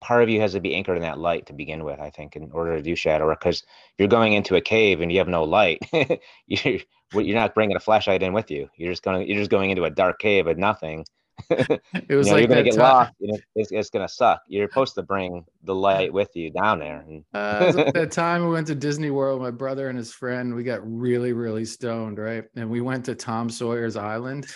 part 0.00 0.22
of 0.22 0.28
you 0.30 0.40
has 0.40 0.52
to 0.52 0.60
be 0.60 0.74
anchored 0.74 0.96
in 0.96 1.02
that 1.02 1.18
light 1.18 1.46
to 1.46 1.52
begin 1.52 1.84
with. 1.84 2.00
I 2.00 2.10
think 2.10 2.34
in 2.34 2.50
order 2.52 2.76
to 2.76 2.82
do 2.82 2.96
shadow 2.96 3.26
work, 3.26 3.40
because 3.40 3.62
you're 3.98 4.08
going 4.08 4.32
into 4.32 4.56
a 4.56 4.60
cave 4.60 5.00
and 5.00 5.12
you 5.12 5.18
have 5.18 5.28
no 5.28 5.44
light, 5.44 5.78
you're 6.46 6.80
you're 7.12 7.34
not 7.34 7.54
bringing 7.54 7.76
a 7.76 7.80
flashlight 7.80 8.22
in 8.22 8.32
with 8.32 8.50
you. 8.50 8.68
You're 8.76 8.92
just 8.92 9.02
going 9.02 9.26
you're 9.28 9.38
just 9.38 9.50
going 9.50 9.70
into 9.70 9.84
a 9.84 9.90
dark 9.90 10.18
cave 10.18 10.46
with 10.46 10.58
nothing. 10.58 11.04
It 11.50 11.80
You 12.08 12.16
was 12.16 12.26
know, 12.26 12.34
like 12.34 12.40
you're 12.40 12.48
gonna 12.48 12.62
that 12.62 12.70
get 12.70 12.74
time, 12.74 12.82
lost. 12.82 13.12
You 13.18 13.38
it's, 13.54 13.72
it's 13.72 13.90
gonna 13.90 14.08
suck. 14.08 14.42
You're 14.48 14.68
supposed 14.68 14.94
to 14.96 15.02
bring 15.02 15.44
the 15.64 15.74
light 15.74 16.12
with 16.20 16.34
you 16.34 16.50
down 16.50 16.80
there. 16.80 17.04
Uh, 17.34 17.72
like 17.74 17.92
that 17.94 18.12
time 18.12 18.44
we 18.44 18.52
went 18.52 18.66
to 18.68 18.74
Disney 18.74 19.10
World, 19.10 19.40
my 19.40 19.50
brother 19.50 19.88
and 19.88 19.98
his 19.98 20.12
friend, 20.12 20.54
we 20.54 20.64
got 20.64 20.80
really, 20.82 21.32
really 21.32 21.64
stoned, 21.64 22.18
right? 22.18 22.44
And 22.56 22.70
we 22.70 22.80
went 22.80 23.04
to 23.06 23.14
Tom 23.14 23.50
Sawyer's 23.50 23.96
Island 23.96 24.46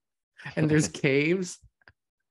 and 0.56 0.70
there's 0.70 0.88
caves. 0.88 1.58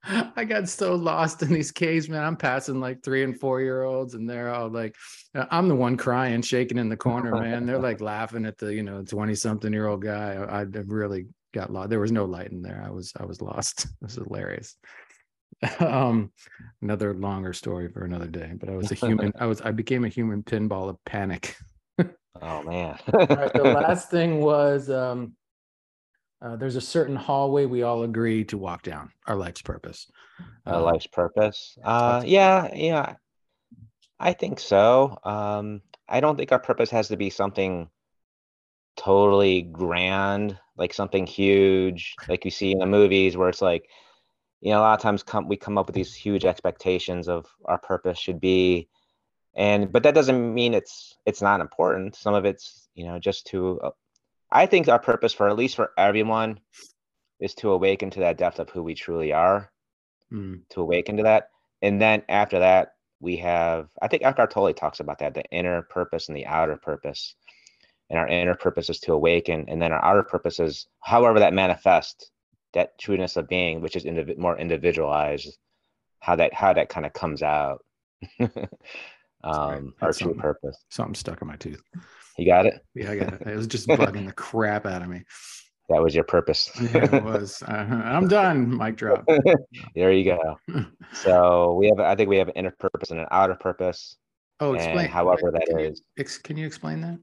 I 0.02 0.44
got 0.44 0.66
so 0.66 0.94
lost 0.94 1.42
in 1.42 1.52
these 1.52 1.70
caves, 1.70 2.08
man. 2.08 2.24
I'm 2.24 2.36
passing 2.36 2.80
like 2.80 3.02
three 3.02 3.22
and 3.22 3.38
four 3.38 3.60
year 3.60 3.82
olds, 3.82 4.14
and 4.14 4.28
they're 4.28 4.52
all 4.52 4.70
like, 4.70 4.96
I'm 5.34 5.68
the 5.68 5.74
one 5.74 5.98
crying, 5.98 6.40
shaking 6.40 6.78
in 6.78 6.88
the 6.88 6.96
corner, 6.96 7.34
man. 7.36 7.66
They're 7.66 7.78
like 7.78 8.00
laughing 8.00 8.46
at 8.46 8.56
the, 8.56 8.72
you 8.72 8.82
know, 8.82 9.04
20 9.04 9.34
something 9.34 9.70
year 9.70 9.86
old 9.86 10.02
guy. 10.02 10.34
I, 10.36 10.60
I 10.60 10.64
really 10.86 11.26
got 11.52 11.72
lost. 11.72 11.90
There 11.90 12.00
was 12.00 12.12
no 12.12 12.24
light 12.24 12.50
in 12.52 12.62
there. 12.62 12.82
I 12.84 12.90
was, 12.90 13.12
I 13.18 13.24
was 13.24 13.40
lost. 13.40 13.86
It 14.02 14.04
was 14.04 14.14
hilarious. 14.14 14.76
um, 15.80 16.30
another 16.80 17.12
longer 17.14 17.52
story 17.52 17.88
for 17.88 18.04
another 18.04 18.28
day, 18.28 18.52
but 18.58 18.68
I 18.68 18.76
was 18.76 18.90
a 18.90 18.94
human. 18.94 19.32
I 19.38 19.46
was, 19.46 19.60
I 19.60 19.72
became 19.72 20.04
a 20.04 20.08
human 20.08 20.42
pinball 20.42 20.88
of 20.88 20.96
panic. 21.04 21.56
oh 22.40 22.62
man. 22.62 22.98
Right, 23.12 23.52
the 23.52 23.64
last 23.74 24.10
thing 24.10 24.40
was 24.40 24.88
um, 24.88 25.34
uh, 26.42 26.56
there's 26.56 26.76
a 26.76 26.80
certain 26.80 27.16
hallway 27.16 27.66
we 27.66 27.82
all 27.82 28.02
agree 28.02 28.44
to 28.44 28.56
walk 28.56 28.82
down. 28.82 29.10
Our 29.26 29.36
life's 29.36 29.62
purpose. 29.62 30.10
uh, 30.66 30.76
Uh, 30.76 30.82
life's 30.82 31.06
purpose. 31.06 31.76
Uh, 31.84 32.22
yeah, 32.24 32.74
yeah, 32.74 33.14
I 34.18 34.32
think 34.32 34.60
so. 34.60 35.18
Um, 35.24 35.82
I 36.08 36.20
don't 36.20 36.36
think 36.36 36.52
our 36.52 36.58
purpose 36.58 36.90
has 36.90 37.08
to 37.08 37.16
be 37.16 37.30
something 37.30 37.88
totally 38.96 39.62
grand, 39.62 40.58
like 40.80 40.94
something 40.94 41.26
huge, 41.26 42.16
like 42.28 42.44
you 42.44 42.50
see 42.50 42.72
in 42.72 42.78
the 42.78 42.86
movies, 42.86 43.36
where 43.36 43.50
it's 43.50 43.62
like, 43.62 43.88
you 44.60 44.72
know, 44.72 44.80
a 44.80 44.82
lot 44.82 44.98
of 44.98 45.02
times 45.02 45.22
come 45.22 45.46
we 45.46 45.56
come 45.56 45.78
up 45.78 45.86
with 45.86 45.94
these 45.94 46.14
huge 46.14 46.44
expectations 46.44 47.28
of 47.28 47.46
our 47.66 47.78
purpose 47.78 48.18
should 48.18 48.40
be, 48.40 48.88
and 49.54 49.92
but 49.92 50.02
that 50.04 50.14
doesn't 50.14 50.54
mean 50.54 50.74
it's 50.74 51.16
it's 51.26 51.42
not 51.42 51.60
important. 51.60 52.16
Some 52.16 52.34
of 52.34 52.44
it's 52.46 52.88
you 52.94 53.04
know 53.06 53.18
just 53.20 53.46
to. 53.48 53.80
Uh, 53.80 53.90
I 54.52 54.66
think 54.66 54.88
our 54.88 54.98
purpose 54.98 55.32
for 55.32 55.48
at 55.48 55.56
least 55.56 55.76
for 55.76 55.92
everyone 55.96 56.58
is 57.38 57.54
to 57.56 57.70
awaken 57.70 58.10
to 58.10 58.20
that 58.20 58.38
depth 58.38 58.58
of 58.58 58.70
who 58.70 58.82
we 58.82 58.94
truly 58.94 59.32
are 59.32 59.70
mm, 60.32 60.60
to 60.70 60.80
awaken 60.80 61.18
to 61.18 61.22
that. 61.24 61.50
And 61.82 62.00
then 62.00 62.22
after 62.28 62.58
that, 62.58 62.94
we 63.20 63.36
have, 63.36 63.88
I 64.00 64.08
think 64.08 64.24
Eckhart 64.24 64.50
Tolle 64.50 64.72
talks 64.74 65.00
about 65.00 65.18
that, 65.18 65.34
the 65.34 65.44
inner 65.50 65.82
purpose 65.82 66.28
and 66.28 66.36
the 66.36 66.46
outer 66.46 66.76
purpose. 66.76 67.34
And 68.10 68.18
our 68.18 68.26
inner 68.26 68.56
purpose 68.56 68.90
is 68.90 68.98
to 69.00 69.12
awaken. 69.12 69.64
And 69.68 69.80
then 69.80 69.92
our 69.92 70.04
outer 70.04 70.24
purpose 70.24 70.58
is 70.58 70.86
however 71.00 71.38
that 71.38 71.54
manifests, 71.54 72.30
that 72.74 72.98
trueness 72.98 73.36
of 73.36 73.48
being, 73.48 73.80
which 73.80 73.96
is 73.96 74.04
indiv- 74.04 74.36
more 74.36 74.58
individualized, 74.58 75.56
how 76.18 76.36
that, 76.36 76.52
how 76.52 76.72
that 76.72 76.88
kind 76.88 77.06
of 77.06 77.12
comes 77.12 77.42
out. 77.42 77.84
um, 79.44 79.94
our 80.02 80.12
true 80.12 80.34
purpose. 80.34 80.76
something 80.90 81.14
stuck 81.14 81.40
in 81.40 81.48
my 81.48 81.56
tooth. 81.56 81.82
You 82.36 82.46
got 82.46 82.66
it? 82.66 82.74
Yeah, 82.94 83.12
I 83.12 83.16
got 83.16 83.32
it. 83.34 83.42
It 83.46 83.56
was 83.56 83.66
just 83.66 83.86
bugging 83.88 84.26
the 84.26 84.32
crap 84.32 84.86
out 84.86 85.02
of 85.02 85.08
me. 85.08 85.22
That 85.88 86.02
was 86.02 86.14
your 86.14 86.24
purpose. 86.24 86.70
Yeah, 86.80 87.16
it 87.16 87.24
was. 87.24 87.62
Uh, 87.62 88.02
I'm 88.04 88.28
done. 88.28 88.76
Mic 88.76 88.96
drop. 88.96 89.24
there 89.94 90.12
you 90.12 90.24
go. 90.24 90.84
So 91.12 91.74
we 91.74 91.88
have, 91.88 91.98
I 92.00 92.14
think 92.14 92.28
we 92.28 92.38
have 92.38 92.48
an 92.48 92.54
inner 92.54 92.74
purpose 92.78 93.10
and 93.10 93.20
an 93.20 93.26
outer 93.30 93.56
purpose. 93.56 94.16
Oh, 94.60 94.74
explain. 94.74 95.08
however 95.08 95.50
that 95.52 95.66
can 95.66 95.78
is. 95.80 96.02
You, 96.16 96.22
ex, 96.22 96.38
can 96.38 96.56
you 96.56 96.66
explain 96.66 97.00
that? 97.00 97.18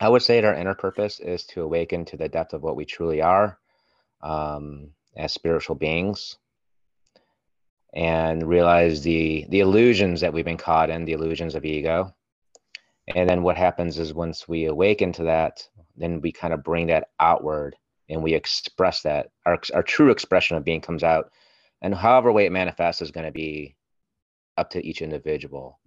I 0.00 0.08
would 0.08 0.22
say 0.22 0.40
that 0.40 0.46
our 0.46 0.54
inner 0.54 0.74
purpose 0.74 1.20
is 1.20 1.44
to 1.46 1.62
awaken 1.62 2.04
to 2.06 2.16
the 2.16 2.28
depth 2.28 2.52
of 2.52 2.62
what 2.62 2.76
we 2.76 2.84
truly 2.84 3.22
are 3.22 3.58
um, 4.22 4.90
as 5.16 5.32
spiritual 5.32 5.76
beings 5.76 6.36
and 7.94 8.46
realize 8.46 9.02
the 9.02 9.46
the 9.48 9.60
illusions 9.60 10.20
that 10.20 10.32
we've 10.32 10.44
been 10.44 10.56
caught 10.56 10.90
in, 10.90 11.04
the 11.04 11.12
illusions 11.12 11.54
of 11.54 11.64
ego. 11.64 12.12
And 13.14 13.28
then 13.28 13.42
what 13.42 13.56
happens 13.56 13.98
is 13.98 14.12
once 14.12 14.48
we 14.48 14.64
awaken 14.64 15.12
to 15.12 15.24
that, 15.24 15.68
then 15.96 16.20
we 16.20 16.32
kind 16.32 16.52
of 16.52 16.64
bring 16.64 16.88
that 16.88 17.08
outward 17.20 17.76
and 18.08 18.22
we 18.22 18.34
express 18.34 19.02
that. 19.02 19.30
Our, 19.46 19.60
our 19.74 19.82
true 19.82 20.10
expression 20.10 20.56
of 20.56 20.64
being 20.64 20.80
comes 20.80 21.04
out. 21.04 21.30
And 21.82 21.94
however 21.94 22.32
way 22.32 22.46
it 22.46 22.52
manifests 22.52 23.02
is 23.02 23.10
going 23.10 23.26
to 23.26 23.32
be 23.32 23.76
up 24.56 24.70
to 24.70 24.84
each 24.84 25.02
individual. 25.02 25.78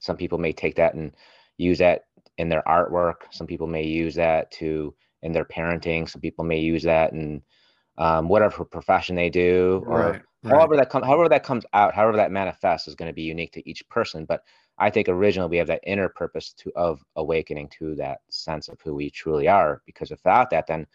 Some 0.00 0.16
people 0.16 0.38
may 0.38 0.52
take 0.52 0.76
that 0.76 0.94
and 0.94 1.12
use 1.58 1.78
that 1.78 2.04
in 2.42 2.48
their 2.48 2.62
artwork. 2.66 3.14
Some 3.30 3.46
people 3.46 3.66
may 3.66 3.84
use 3.84 4.14
that 4.16 4.50
to 4.52 4.94
in 5.22 5.32
their 5.32 5.44
parenting. 5.44 6.08
Some 6.08 6.20
people 6.20 6.44
may 6.44 6.58
use 6.58 6.82
that 6.82 7.12
in 7.12 7.42
um, 7.96 8.28
whatever 8.28 8.64
profession 8.64 9.16
they 9.16 9.30
do, 9.30 9.84
or 9.86 9.98
Right, 9.98 10.22
right. 10.42 10.52
however 10.52 10.76
that 10.76 10.90
comes, 10.90 11.06
however 11.06 11.28
that 11.28 11.44
comes 11.44 11.64
out, 11.72 11.94
however 11.94 12.16
that 12.16 12.32
manifests 12.32 12.88
is 12.88 12.94
going 12.94 13.08
to 13.08 13.14
be 13.14 13.22
unique 13.22 13.52
to 13.52 13.68
each 13.68 13.88
person. 13.88 14.24
But 14.24 14.42
I 14.76 14.90
think 14.90 15.08
originally 15.08 15.50
we 15.50 15.58
have 15.58 15.68
that 15.68 15.84
inner 15.86 16.08
purpose 16.08 16.52
to 16.54 16.72
of 16.74 17.02
awakening 17.16 17.68
to 17.78 17.94
that 17.96 18.18
sense 18.28 18.68
of 18.68 18.80
who 18.82 18.94
we 18.94 19.10
truly 19.10 19.46
are. 19.46 19.82
Because 19.86 20.10
without 20.10 20.50
that, 20.50 20.66
then 20.66 20.86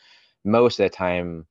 most 0.43 0.79
of 0.79 0.83
the 0.83 0.89
time 0.89 1.47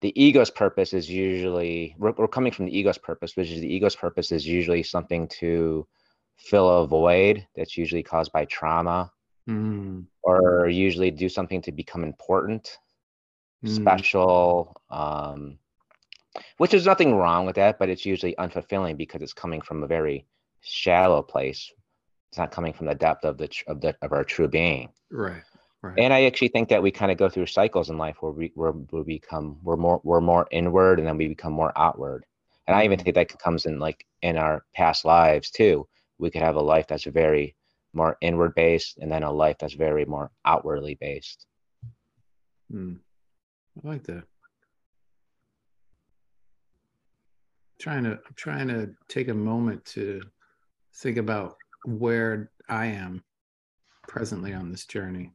the 0.00 0.12
ego's 0.20 0.50
purpose 0.50 0.92
is 0.92 1.08
usually 1.08 1.94
we're, 1.98 2.12
we're 2.12 2.28
coming 2.28 2.52
from 2.52 2.66
the 2.66 2.78
ego's 2.78 2.98
purpose 2.98 3.36
which 3.36 3.50
is 3.50 3.62
the 3.62 3.74
ego's 3.74 3.96
purpose 3.96 4.32
is 4.32 4.46
usually 4.46 4.82
something 4.82 5.26
to 5.28 5.86
fill 6.36 6.68
a 6.68 6.86
void 6.86 7.46
that's 7.56 7.76
usually 7.76 8.02
caused 8.02 8.32
by 8.32 8.44
trauma 8.46 9.10
Mm, 9.48 10.06
or 10.22 10.68
usually 10.68 11.10
do 11.10 11.28
something 11.28 11.60
to 11.62 11.72
become 11.72 12.02
important 12.04 12.78
mm, 13.62 14.04
special 14.04 14.76
um 14.90 15.58
which 16.58 16.74
is 16.74 16.86
nothing 16.86 17.14
wrong 17.14 17.46
with 17.46 17.56
that 17.56 17.78
but 17.78 17.88
it's 17.88 18.04
usually 18.04 18.34
unfulfilling 18.36 18.96
because 18.96 19.22
it's 19.22 19.32
coming 19.32 19.60
from 19.60 19.82
a 19.82 19.86
very 19.86 20.26
shallow 20.60 21.22
place 21.22 21.72
it's 22.30 22.38
not 22.38 22.50
coming 22.50 22.72
from 22.72 22.86
the 22.86 22.94
depth 22.94 23.24
of 23.24 23.38
the 23.38 23.48
tr- 23.48 23.64
of 23.68 23.80
the 23.80 23.94
of 24.02 24.12
our 24.12 24.24
true 24.24 24.48
being 24.48 24.88
right. 25.10 25.42
Right. 25.82 25.98
and 25.98 26.12
I 26.12 26.24
actually 26.24 26.48
think 26.48 26.68
that 26.68 26.82
we 26.82 26.90
kind 26.90 27.10
of 27.12 27.18
go 27.18 27.28
through 27.28 27.46
cycles 27.46 27.90
in 27.90 27.98
life 27.98 28.16
where 28.20 28.32
we 28.32 28.52
where 28.54 28.72
we 28.72 29.02
become 29.02 29.58
we're 29.62 29.76
more 29.76 30.00
we're 30.04 30.20
more 30.20 30.46
inward 30.50 30.98
and 30.98 31.06
then 31.08 31.16
we 31.16 31.28
become 31.28 31.52
more 31.52 31.72
outward. 31.76 32.24
And 32.66 32.76
I 32.76 32.84
even 32.84 32.98
Mhm. 32.98 33.04
think 33.04 33.14
that 33.14 33.38
comes 33.38 33.66
in 33.66 33.78
like 33.78 34.06
in 34.22 34.36
our 34.36 34.64
past 34.74 35.04
lives 35.04 35.50
too. 35.50 35.86
We 36.24 36.30
could 36.30 36.40
have 36.40 36.56
a 36.56 36.62
life 36.62 36.86
that's 36.88 37.04
very 37.04 37.54
more 37.92 38.16
inward 38.22 38.54
based 38.54 38.96
and 38.96 39.12
then 39.12 39.22
a 39.22 39.30
life 39.30 39.56
that's 39.60 39.74
very 39.74 40.06
more 40.06 40.30
outwardly 40.46 40.96
based. 40.98 41.44
Mm. 42.72 42.96
I 43.76 43.86
like 43.86 44.04
that. 44.04 44.24
Trying 47.78 48.04
to 48.04 48.12
I'm 48.12 48.34
trying 48.36 48.68
to 48.68 48.94
take 49.08 49.28
a 49.28 49.34
moment 49.34 49.84
to 49.96 50.22
think 50.94 51.18
about 51.18 51.56
where 51.84 52.50
I 52.70 52.86
am 52.86 53.22
presently 54.08 54.54
on 54.54 54.70
this 54.70 54.86
journey. 54.86 55.32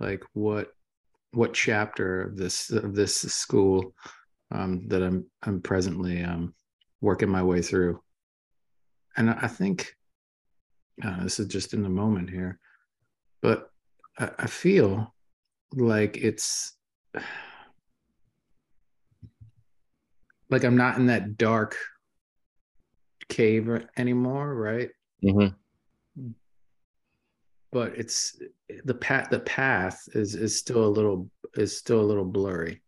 Like 0.00 0.24
what 0.32 0.72
what 1.32 1.52
chapter 1.52 2.22
of 2.22 2.38
this 2.38 2.70
of 2.70 2.94
this 2.94 3.16
school 3.20 3.94
um, 4.50 4.88
that 4.88 5.02
I'm 5.02 5.26
I'm 5.42 5.60
presently 5.60 6.22
um, 6.22 6.54
working 7.02 7.28
my 7.28 7.42
way 7.42 7.60
through. 7.60 8.00
And 9.16 9.30
I 9.30 9.46
think 9.46 9.94
uh, 11.02 11.22
this 11.22 11.38
is 11.40 11.46
just 11.46 11.74
in 11.74 11.82
the 11.82 11.88
moment 11.88 12.30
here, 12.30 12.58
but 13.42 13.70
I, 14.18 14.30
I 14.40 14.46
feel 14.46 15.14
like 15.72 16.16
it's 16.16 16.76
like 20.50 20.64
I'm 20.64 20.76
not 20.76 20.98
in 20.98 21.06
that 21.06 21.36
dark 21.36 21.76
cave 23.28 23.68
anymore, 23.96 24.54
right? 24.54 24.90
hmm 25.22 25.46
But 27.72 27.96
it's 27.96 28.36
the 28.84 28.94
path. 28.94 29.30
The 29.30 29.40
path 29.40 30.08
is 30.14 30.34
is 30.36 30.56
still 30.58 30.84
a 30.84 30.86
little 30.86 31.28
is 31.56 31.76
still 31.76 32.00
a 32.00 32.02
little 32.02 32.24
blurry 32.24 32.82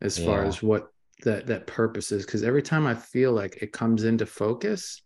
as 0.00 0.16
far 0.18 0.44
as 0.44 0.62
what 0.62 0.92
that 1.24 1.46
that 1.48 1.66
purpose 1.66 2.12
is. 2.12 2.24
Because 2.24 2.44
every 2.44 2.62
time 2.62 2.86
I 2.86 2.94
feel 2.94 3.32
like 3.32 3.60
it 3.60 3.72
comes 3.72 4.04
into 4.04 4.24
focus, 4.24 5.02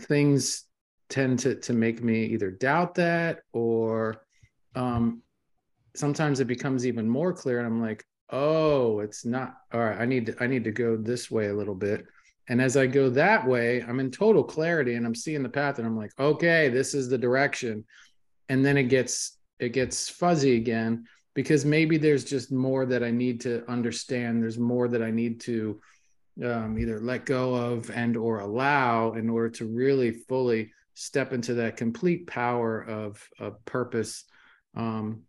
things 0.00 0.64
tend 1.08 1.38
to 1.40 1.54
to 1.56 1.72
make 1.72 2.02
me 2.02 2.24
either 2.26 2.50
doubt 2.50 2.94
that 2.96 3.40
or 3.52 4.24
um 4.74 5.22
sometimes 5.94 6.40
it 6.40 6.46
becomes 6.46 6.86
even 6.86 7.08
more 7.08 7.32
clear 7.32 7.58
and 7.58 7.66
i'm 7.66 7.80
like 7.80 8.04
oh 8.30 9.00
it's 9.00 9.24
not 9.24 9.54
all 9.72 9.80
right 9.80 10.00
i 10.00 10.04
need 10.04 10.26
to 10.26 10.42
i 10.42 10.46
need 10.46 10.64
to 10.64 10.72
go 10.72 10.96
this 10.96 11.30
way 11.30 11.48
a 11.48 11.54
little 11.54 11.74
bit. 11.74 12.06
And 12.48 12.60
as 12.62 12.76
i 12.76 12.86
go 12.86 13.10
that 13.10 13.46
way 13.46 13.82
i'm 13.82 14.00
in 14.00 14.10
total 14.10 14.42
clarity 14.42 14.94
and 14.94 15.06
i'm 15.06 15.14
seeing 15.14 15.42
the 15.42 15.48
path 15.48 15.78
and 15.78 15.86
i'm 15.86 15.96
like 15.96 16.12
okay 16.18 16.68
this 16.68 16.94
is 16.94 17.08
the 17.08 17.18
direction. 17.18 17.84
And 18.48 18.64
then 18.64 18.76
it 18.76 18.84
gets 18.84 19.38
it 19.58 19.70
gets 19.70 20.08
fuzzy 20.08 20.56
again 20.56 21.06
because 21.34 21.64
maybe 21.64 21.98
there's 21.98 22.24
just 22.24 22.52
more 22.52 22.86
that 22.86 23.02
i 23.02 23.10
need 23.10 23.40
to 23.42 23.64
understand. 23.68 24.42
There's 24.42 24.58
more 24.58 24.88
that 24.88 25.02
i 25.02 25.10
need 25.10 25.40
to 25.42 25.80
um, 26.44 26.78
either 26.78 27.00
let 27.00 27.24
go 27.26 27.54
of 27.54 27.90
and 27.90 28.16
or 28.16 28.40
allow 28.40 29.12
in 29.12 29.28
order 29.30 29.50
to 29.50 29.66
really 29.66 30.12
fully 30.12 30.72
step 30.94 31.32
into 31.32 31.54
that 31.54 31.76
complete 31.76 32.26
power 32.26 32.82
of, 32.82 33.26
of 33.38 33.64
purpose. 33.64 34.24
Um, 34.74 35.22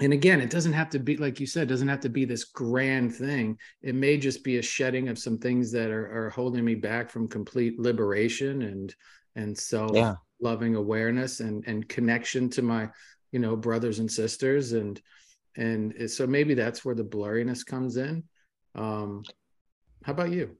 and 0.00 0.12
again 0.14 0.40
it 0.40 0.50
doesn't 0.50 0.72
have 0.72 0.88
to 0.90 0.98
be 0.98 1.16
like 1.18 1.40
you 1.40 1.46
said 1.46 1.64
it 1.64 1.66
doesn't 1.66 1.88
have 1.88 2.00
to 2.00 2.08
be 2.08 2.24
this 2.24 2.44
grand 2.44 3.14
thing. 3.14 3.58
It 3.82 3.94
may 3.94 4.16
just 4.16 4.42
be 4.42 4.58
a 4.58 4.62
shedding 4.62 5.08
of 5.08 5.18
some 5.18 5.38
things 5.38 5.70
that 5.72 5.90
are, 5.90 6.26
are 6.26 6.30
holding 6.30 6.64
me 6.64 6.74
back 6.74 7.10
from 7.10 7.28
complete 7.28 7.78
liberation 7.78 8.62
and 8.62 8.94
and 9.36 9.56
self 9.56 9.94
Yeah. 9.96 10.14
loving 10.40 10.74
awareness 10.74 11.40
and 11.40 11.64
and 11.66 11.86
connection 11.88 12.48
to 12.50 12.62
my 12.62 12.88
you 13.30 13.38
know 13.38 13.56
brothers 13.56 13.98
and 13.98 14.10
sisters. 14.10 14.72
And 14.72 15.00
and 15.56 16.10
so 16.10 16.26
maybe 16.26 16.54
that's 16.54 16.84
where 16.84 16.94
the 16.94 17.04
blurriness 17.04 17.64
comes 17.64 17.96
in. 17.96 18.24
Um 18.74 19.22
how 20.04 20.12
about 20.12 20.30
you 20.30 20.56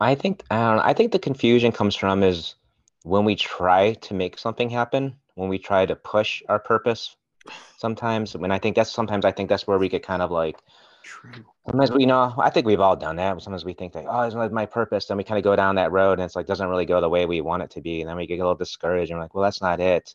I 0.00 0.14
think 0.14 0.42
I 0.50 0.90
I 0.90 0.92
think 0.92 1.12
the 1.12 1.18
confusion 1.18 1.72
comes 1.72 1.96
from 1.96 2.22
is 2.22 2.54
when 3.02 3.24
we 3.24 3.36
try 3.36 3.94
to 3.94 4.14
make 4.14 4.38
something 4.38 4.68
happen, 4.68 5.16
when 5.34 5.48
we 5.48 5.58
try 5.58 5.86
to 5.86 5.96
push 5.96 6.42
our 6.48 6.58
purpose. 6.58 7.16
Sometimes 7.78 8.36
when 8.36 8.50
I 8.50 8.58
think 8.58 8.76
that's 8.76 8.90
sometimes 8.90 9.24
I 9.24 9.32
think 9.32 9.48
that's 9.48 9.66
where 9.66 9.78
we 9.78 9.88
get 9.88 10.02
kind 10.02 10.22
of 10.22 10.30
like 10.30 10.58
true 11.04 11.44
Sometimes 11.66 11.90
we 11.90 12.02
you 12.02 12.06
know, 12.06 12.34
I 12.38 12.50
think 12.50 12.66
we've 12.66 12.80
all 12.80 12.96
done 12.96 13.16
that. 13.16 13.40
Sometimes 13.42 13.64
we 13.64 13.74
think 13.74 13.94
like, 13.94 14.06
oh, 14.08 14.22
it's 14.22 14.34
not 14.34 14.52
my 14.52 14.66
purpose. 14.66 15.06
Then 15.06 15.16
we 15.16 15.24
kind 15.24 15.38
of 15.38 15.44
go 15.44 15.56
down 15.56 15.74
that 15.76 15.92
road 15.92 16.14
and 16.18 16.22
it's 16.22 16.36
like, 16.36 16.46
doesn't 16.46 16.68
really 16.68 16.86
go 16.86 17.00
the 17.00 17.08
way 17.08 17.26
we 17.26 17.40
want 17.40 17.62
it 17.62 17.70
to 17.70 17.80
be. 17.80 18.00
And 18.00 18.08
then 18.08 18.16
we 18.16 18.26
get 18.26 18.34
a 18.34 18.38
little 18.38 18.54
discouraged 18.54 19.10
and 19.10 19.18
we're 19.18 19.24
like, 19.24 19.34
well, 19.34 19.44
that's 19.44 19.62
not 19.62 19.80
it. 19.80 20.14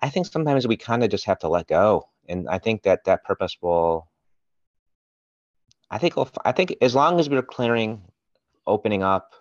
I 0.00 0.08
think 0.08 0.26
sometimes 0.26 0.68
we 0.68 0.76
kind 0.76 1.02
of 1.02 1.10
just 1.10 1.26
have 1.26 1.40
to 1.40 1.48
let 1.48 1.66
go. 1.66 2.08
And 2.28 2.48
I 2.48 2.58
think 2.58 2.82
that 2.82 3.04
that 3.04 3.24
purpose 3.24 3.56
will, 3.60 4.08
I 5.90 5.98
think, 5.98 6.14
I 6.44 6.52
think 6.52 6.76
as 6.82 6.94
long 6.94 7.18
as 7.18 7.28
we're 7.30 7.42
clearing, 7.42 8.02
opening 8.66 9.02
up, 9.02 9.34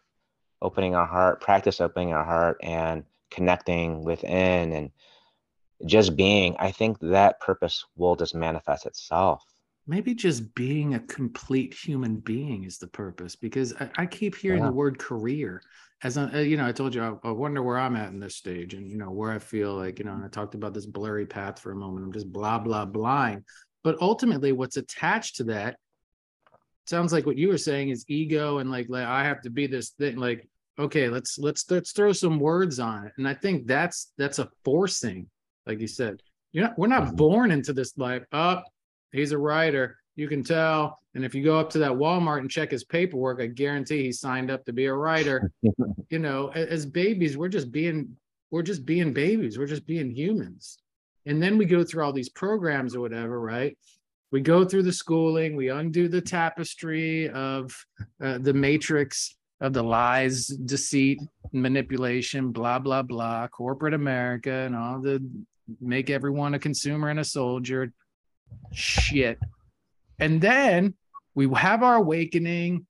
opening 0.61 0.95
our 0.95 1.05
heart, 1.05 1.41
practice 1.41 1.81
opening 1.81 2.13
our 2.13 2.23
heart 2.23 2.57
and 2.63 3.03
connecting 3.31 4.03
within 4.03 4.71
and 4.73 4.91
just 5.85 6.15
being, 6.15 6.55
I 6.57 6.71
think 6.71 6.99
that 7.01 7.39
purpose 7.39 7.85
will 7.95 8.15
just 8.15 8.33
manifest 8.33 8.85
itself. 8.85 9.43
maybe 9.85 10.13
just 10.13 10.53
being 10.53 10.95
a 10.95 10.99
complete 10.99 11.73
human 11.73 12.17
being 12.17 12.63
is 12.65 12.77
the 12.77 12.87
purpose 12.87 13.35
because 13.35 13.73
i, 13.79 13.89
I 13.95 14.05
keep 14.05 14.35
hearing 14.35 14.59
Yeah. 14.59 14.67
the 14.67 14.73
word 14.73 14.99
career 14.99 15.61
as 16.03 16.17
I, 16.17 16.23
uh, 16.23 16.39
you 16.39 16.57
know 16.57 16.67
i 16.67 16.73
told 16.73 16.93
you 16.93 17.01
I, 17.01 17.27
I 17.29 17.31
wonder 17.31 17.63
where 17.63 17.77
i'm 17.77 17.95
at 17.95 18.09
in 18.09 18.19
this 18.19 18.35
stage 18.35 18.73
and 18.73 18.89
you 18.89 18.97
know 18.97 19.11
where 19.11 19.31
i 19.31 19.39
feel 19.39 19.75
like 19.75 19.99
you 19.99 20.05
know 20.05 20.13
and 20.13 20.25
i 20.25 20.27
talked 20.27 20.55
about 20.55 20.73
this 20.73 20.85
blurry 20.85 21.25
path 21.25 21.59
for 21.59 21.71
a 21.71 21.75
moment 21.75 22.05
i'm 22.05 22.11
just 22.11 22.31
blah 22.31 22.59
blah 22.59 22.85
blind 22.85 23.43
but 23.83 23.95
ultimately 24.01 24.51
what's 24.51 24.77
attached 24.77 25.37
to 25.37 25.45
that 25.45 25.77
sounds 26.89 27.11
like 27.13 27.25
what 27.25 27.37
you 27.37 27.47
were 27.49 27.57
saying 27.57 27.89
is 27.89 28.05
ego 28.07 28.57
and 28.59 28.71
like, 28.71 28.87
like 28.89 29.05
i 29.05 29.23
have 29.23 29.41
to 29.41 29.49
be 29.49 29.67
this 29.67 29.89
thing 29.91 30.15
like 30.17 30.47
okay 30.79 31.09
let's 31.09 31.37
let's 31.39 31.69
let's 31.71 31.91
throw 31.91 32.11
some 32.11 32.39
words 32.39 32.79
on 32.79 33.05
it 33.05 33.13
and 33.17 33.27
i 33.27 33.33
think 33.33 33.65
that's 33.67 34.11
that's 34.17 34.39
a 34.39 34.49
forcing 34.63 35.27
like 35.65 35.79
you 35.79 35.87
said 35.87 36.21
you're 36.51 36.63
not 36.65 36.77
we're 36.77 36.87
not 36.87 37.09
Mhm. 37.13 37.15
born 37.17 37.51
into 37.51 37.73
this 37.73 37.97
life 37.97 38.23
up 38.31 38.65
he's 39.11 39.31
a 39.31 39.37
writer 39.37 39.97
you 40.15 40.27
can 40.27 40.43
tell 40.43 40.99
and 41.15 41.25
if 41.25 41.33
you 41.35 41.43
go 41.43 41.59
up 41.59 41.69
to 41.71 41.79
that 41.79 41.91
walmart 41.91 42.39
and 42.39 42.49
check 42.49 42.71
his 42.71 42.83
paperwork 42.83 43.41
i 43.41 43.47
guarantee 43.47 44.03
he 44.03 44.11
signed 44.11 44.49
up 44.51 44.63
to 44.65 44.73
be 44.73 44.85
a 44.85 44.93
writer 44.93 45.51
you 46.09 46.19
know 46.19 46.51
a- 46.55 46.71
as 46.71 46.85
babies 46.85 47.37
we're 47.37 47.49
just 47.49 47.71
being 47.71 48.15
we're 48.49 48.61
just 48.61 48.85
being 48.85 49.11
babies, 49.11 49.57
we're 49.59 49.65
just 49.65 49.85
being 49.85 50.09
humans. 50.09 50.77
And 51.25 51.43
then 51.43 51.57
we 51.57 51.65
go 51.65 51.83
through 51.83 52.05
all 52.05 52.13
these 52.13 52.29
programs 52.29 52.95
or 52.95 53.01
whatever, 53.01 53.41
right? 53.41 53.77
We 54.31 54.41
go 54.41 54.65
through 54.65 54.83
the 54.83 54.93
schooling, 54.93 55.55
we 55.55 55.69
undo 55.69 56.07
the 56.07 56.21
tapestry 56.21 57.29
of 57.29 57.73
uh, 58.21 58.39
the 58.39 58.53
matrix 58.53 59.35
of 59.61 59.73
the 59.73 59.83
lies, 59.83 60.47
deceit, 60.47 61.19
manipulation, 61.51 62.51
blah, 62.51 62.79
blah, 62.79 63.03
blah, 63.03 63.47
corporate 63.47 63.93
America, 63.93 64.51
and 64.51 64.75
all 64.75 64.99
the 64.99 65.25
make 65.81 66.09
everyone 66.09 66.53
a 66.53 66.59
consumer 66.59 67.09
and 67.09 67.19
a 67.19 67.25
soldier 67.25 67.91
shit. 68.73 69.39
And 70.19 70.41
then 70.41 70.95
we 71.35 71.49
have 71.55 71.83
our 71.83 71.95
awakening. 71.95 72.85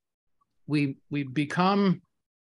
We 0.68 0.98
we 1.10 1.24
become 1.24 2.02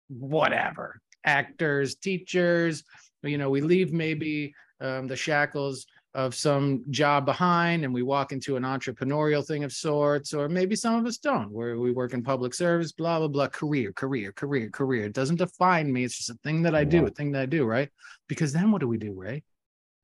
whatever 0.08 1.00
actors, 1.26 1.96
teachers. 1.96 2.84
You 3.24 3.38
know, 3.38 3.50
we 3.50 3.62
leave 3.62 3.92
maybe 3.94 4.54
um, 4.82 5.08
the 5.08 5.16
shackles 5.16 5.86
of 6.16 6.34
some 6.34 6.82
job 6.92 7.26
behind 7.26 7.84
and 7.84 7.94
we 7.94 8.02
walk 8.02 8.32
into 8.32 8.56
an 8.56 8.64
entrepreneurial 8.64 9.46
thing 9.46 9.66
of 9.66 9.74
sorts, 9.74 10.34
or 10.34 10.48
maybe 10.48 10.76
some 10.76 10.96
of 10.96 11.06
us 11.06 11.18
don't, 11.18 11.52
where 11.52 11.78
we 11.78 11.92
work 11.92 12.14
in 12.14 12.24
public 12.24 12.54
service, 12.54 12.94
blah, 12.94 13.20
blah, 13.20 13.28
blah, 13.28 13.48
career, 13.50 13.92
career, 13.92 14.32
career, 14.32 14.70
career. 14.70 15.04
It 15.04 15.14
doesn't 15.14 15.36
define 15.36 15.92
me. 15.92 16.06
It's 16.06 16.18
just 16.18 16.30
a 16.30 16.40
thing 16.42 16.62
that 16.64 16.74
I 16.74 16.86
do, 16.86 17.06
a 17.06 17.10
thing 17.10 17.34
that 17.34 17.42
I 17.42 17.46
do, 17.46 17.66
right? 17.66 17.90
Because 18.30 18.54
then 18.54 18.72
what 18.72 18.80
do 18.80 18.88
we 18.88 18.98
do, 18.98 19.12
Ray? 19.12 19.44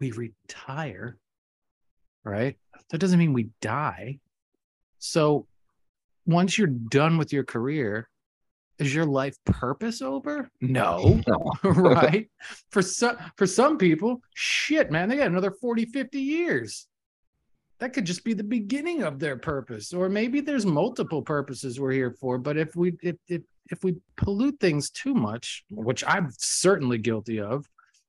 We 0.02 0.12
retire, 0.12 1.17
right? 2.26 2.58
That 2.89 2.97
doesn't 2.97 3.17
mean 3.17 3.32
we 3.32 3.50
die. 3.62 4.19
So 5.00 5.47
once 6.26 6.58
you're 6.58 6.67
done 6.67 7.17
with 7.17 7.32
your 7.32 7.45
career, 7.45 8.10
is 8.79 8.93
your 8.93 9.05
life 9.05 9.36
purpose 9.45 10.01
over? 10.01 10.49
No. 10.60 11.21
right? 11.63 12.29
For 12.71 12.81
some 12.81 13.17
for 13.38 13.45
some 13.45 13.77
people, 13.77 14.21
shit, 14.34 14.91
man, 14.91 15.10
they 15.10 15.17
got 15.17 15.27
another 15.27 15.51
40, 15.51 15.86
50 15.86 16.19
years. 16.19 16.88
That 17.79 17.93
could 17.93 18.05
just 18.05 18.23
be 18.23 18.34
the 18.34 18.43
beginning 18.43 19.03
of 19.03 19.19
their 19.19 19.38
purpose. 19.38 19.93
Or 19.93 20.10
maybe 20.10 20.39
there's 20.39 20.65
multiple 20.65 21.21
purposes 21.21 21.79
we're 21.79 21.91
here 21.91 22.12
for. 22.12 22.38
But 22.38 22.57
if 22.57 22.75
we 22.75 22.93
if 23.01 23.15
if 23.27 23.41
if 23.71 23.84
we 23.84 23.95
pollute 24.17 24.60
things 24.60 24.89
too 24.89 25.13
much, 25.13 25.63
which 25.69 26.03
I'm 26.05 26.29
certainly 26.38 26.97
guilty 26.97 27.39
of, 27.39 27.65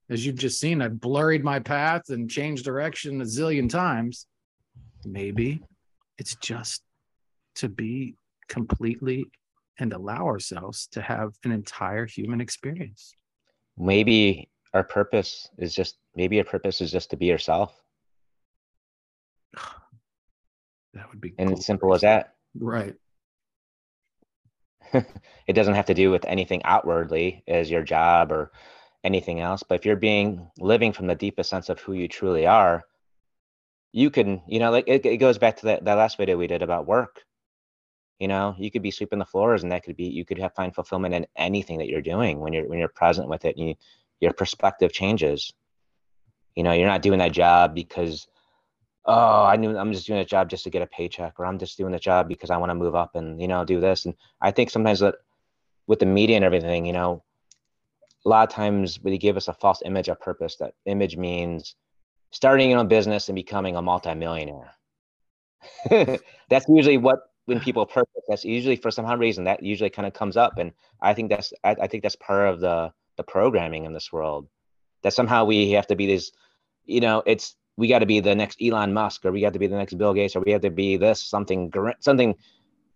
as 0.09 0.25
you've 0.25 0.35
just 0.35 0.59
seen, 0.59 0.81
I've 0.81 0.99
blurred 0.99 1.43
my 1.43 1.59
path 1.59 2.09
and 2.09 2.29
changed 2.29 2.65
direction 2.65 3.21
a 3.21 3.25
zillion 3.25 3.69
times. 3.69 4.27
Maybe 5.05 5.61
it's 6.17 6.35
just 6.35 6.83
to 7.55 7.69
be 7.69 8.15
completely 8.47 9.25
and 9.79 9.93
allow 9.93 10.25
ourselves 10.25 10.87
to 10.87 11.01
have 11.01 11.33
an 11.43 11.51
entire 11.51 12.05
human 12.05 12.41
experience. 12.41 13.15
Maybe 13.77 14.49
our 14.73 14.83
purpose 14.83 15.49
is 15.57 15.73
just 15.73 15.97
maybe 16.15 16.35
your 16.35 16.45
purpose 16.45 16.81
is 16.81 16.91
just 16.91 17.09
to 17.11 17.17
be 17.17 17.25
yourself. 17.25 17.73
That 20.95 21.09
would 21.09 21.19
be 21.19 21.33
and 21.39 21.49
cool. 21.49 21.57
it's 21.57 21.65
simple 21.65 21.95
as 21.95 22.01
that. 22.01 22.35
Right. 22.53 22.93
it 24.93 25.53
doesn't 25.53 25.73
have 25.73 25.87
to 25.87 25.95
do 25.95 26.11
with 26.11 26.23
anything 26.25 26.61
outwardly 26.65 27.43
as 27.47 27.71
your 27.71 27.81
job 27.81 28.31
or 28.31 28.51
anything 29.03 29.39
else. 29.39 29.63
But 29.63 29.79
if 29.79 29.87
you're 29.87 29.95
being 29.95 30.51
living 30.59 30.93
from 30.93 31.07
the 31.07 31.15
deepest 31.15 31.49
sense 31.49 31.69
of 31.69 31.79
who 31.79 31.93
you 31.93 32.07
truly 32.07 32.45
are, 32.45 32.83
you 33.91 34.11
can, 34.11 34.43
you 34.47 34.59
know, 34.59 34.69
like 34.69 34.87
it, 34.87 35.03
it 35.03 35.17
goes 35.17 35.39
back 35.39 35.57
to 35.57 35.65
that, 35.65 35.85
that 35.85 35.95
last 35.95 36.17
video 36.17 36.37
we 36.37 36.45
did 36.45 36.61
about 36.61 36.85
work 36.85 37.23
you 38.23 38.29
know 38.29 38.55
you 38.57 38.71
could 38.71 38.81
be 38.81 38.89
sweeping 38.89 39.19
the 39.19 39.25
floors 39.25 39.63
and 39.63 39.71
that 39.73 39.83
could 39.83 39.97
be 39.97 40.05
you 40.05 40.23
could 40.23 40.39
have 40.39 40.55
find 40.55 40.73
fulfillment 40.73 41.13
in 41.13 41.27
anything 41.35 41.77
that 41.79 41.89
you're 41.89 42.09
doing 42.13 42.39
when 42.39 42.53
you're 42.53 42.67
when 42.69 42.79
you're 42.79 42.87
present 43.01 43.27
with 43.27 43.43
it 43.43 43.57
and 43.57 43.67
you, 43.67 43.75
your 44.21 44.31
perspective 44.31 44.93
changes. 44.93 45.51
You 46.55 46.63
know 46.63 46.71
you're 46.71 46.87
not 46.87 47.01
doing 47.01 47.19
that 47.19 47.33
job 47.33 47.75
because 47.75 48.27
oh 49.05 49.43
i 49.43 49.57
knew 49.57 49.77
i'm 49.77 49.91
just 49.91 50.07
doing 50.07 50.21
a 50.21 50.31
job 50.33 50.49
just 50.49 50.63
to 50.63 50.69
get 50.69 50.81
a 50.81 50.87
paycheck 50.87 51.33
or 51.37 51.45
i'm 51.45 51.59
just 51.59 51.77
doing 51.77 51.91
the 51.91 51.99
job 51.99 52.29
because 52.29 52.49
i 52.49 52.55
want 52.55 52.69
to 52.69 52.75
move 52.83 52.95
up 52.95 53.15
and 53.15 53.41
you 53.41 53.49
know 53.49 53.65
do 53.65 53.81
this. 53.81 54.05
And 54.05 54.13
i 54.39 54.51
think 54.51 54.69
sometimes 54.69 55.01
that 55.01 55.15
with 55.87 55.99
the 55.99 56.05
media 56.05 56.37
and 56.37 56.45
everything 56.45 56.85
you 56.85 56.93
know 56.93 57.21
a 58.25 58.29
lot 58.29 58.47
of 58.47 58.55
times 58.55 58.99
they 59.03 59.17
give 59.17 59.35
us 59.35 59.49
a 59.49 59.53
false 59.53 59.81
image 59.83 60.07
of 60.07 60.19
purpose. 60.19 60.55
That 60.55 60.75
image 60.85 61.17
means 61.17 61.75
starting 62.31 62.69
your 62.69 62.79
own 62.79 62.87
business 62.87 63.27
and 63.27 63.35
becoming 63.35 63.75
a 63.75 63.81
multimillionaire. 63.81 64.71
That's 65.89 66.67
usually 66.69 66.97
what 66.97 67.19
when 67.45 67.59
people 67.67 67.85
purpose 67.85 68.23
that's 68.27 68.45
usually 68.45 68.75
for 68.75 68.91
some 68.91 69.05
reason 69.19 69.43
that 69.43 69.63
usually 69.63 69.89
kind 69.89 70.07
of 70.07 70.13
comes 70.13 70.37
up 70.37 70.57
and 70.57 70.71
i 71.01 71.13
think 71.13 71.29
that's 71.29 71.53
I, 71.63 71.75
I, 71.81 71.87
think 71.87 72.03
that's 72.03 72.15
part 72.15 72.49
of 72.49 72.59
the 72.59 72.93
the 73.17 73.23
programming 73.23 73.85
in 73.85 73.93
this 73.93 74.11
world. 74.11 74.47
That 75.03 75.13
somehow 75.13 75.45
we 75.45 75.71
have 75.71 75.87
to 75.87 75.95
be 75.95 76.07
this 76.07 76.31
you 76.85 77.01
know 77.01 77.23
it's 77.25 77.55
we 77.77 77.87
got 77.87 77.99
to 77.99 78.05
be 78.05 78.19
the 78.19 78.35
next 78.35 78.61
elon 78.61 78.93
musk 78.93 79.25
or 79.25 79.31
we 79.31 79.41
got 79.41 79.53
to 79.53 79.59
be 79.59 79.67
the 79.67 79.75
next 79.75 79.97
bill 79.97 80.13
gates 80.13 80.35
or 80.35 80.41
we 80.41 80.51
have 80.51 80.61
to 80.61 80.69
be 80.69 80.97
this 80.97 81.21
something 81.21 81.71
something 81.99 82.35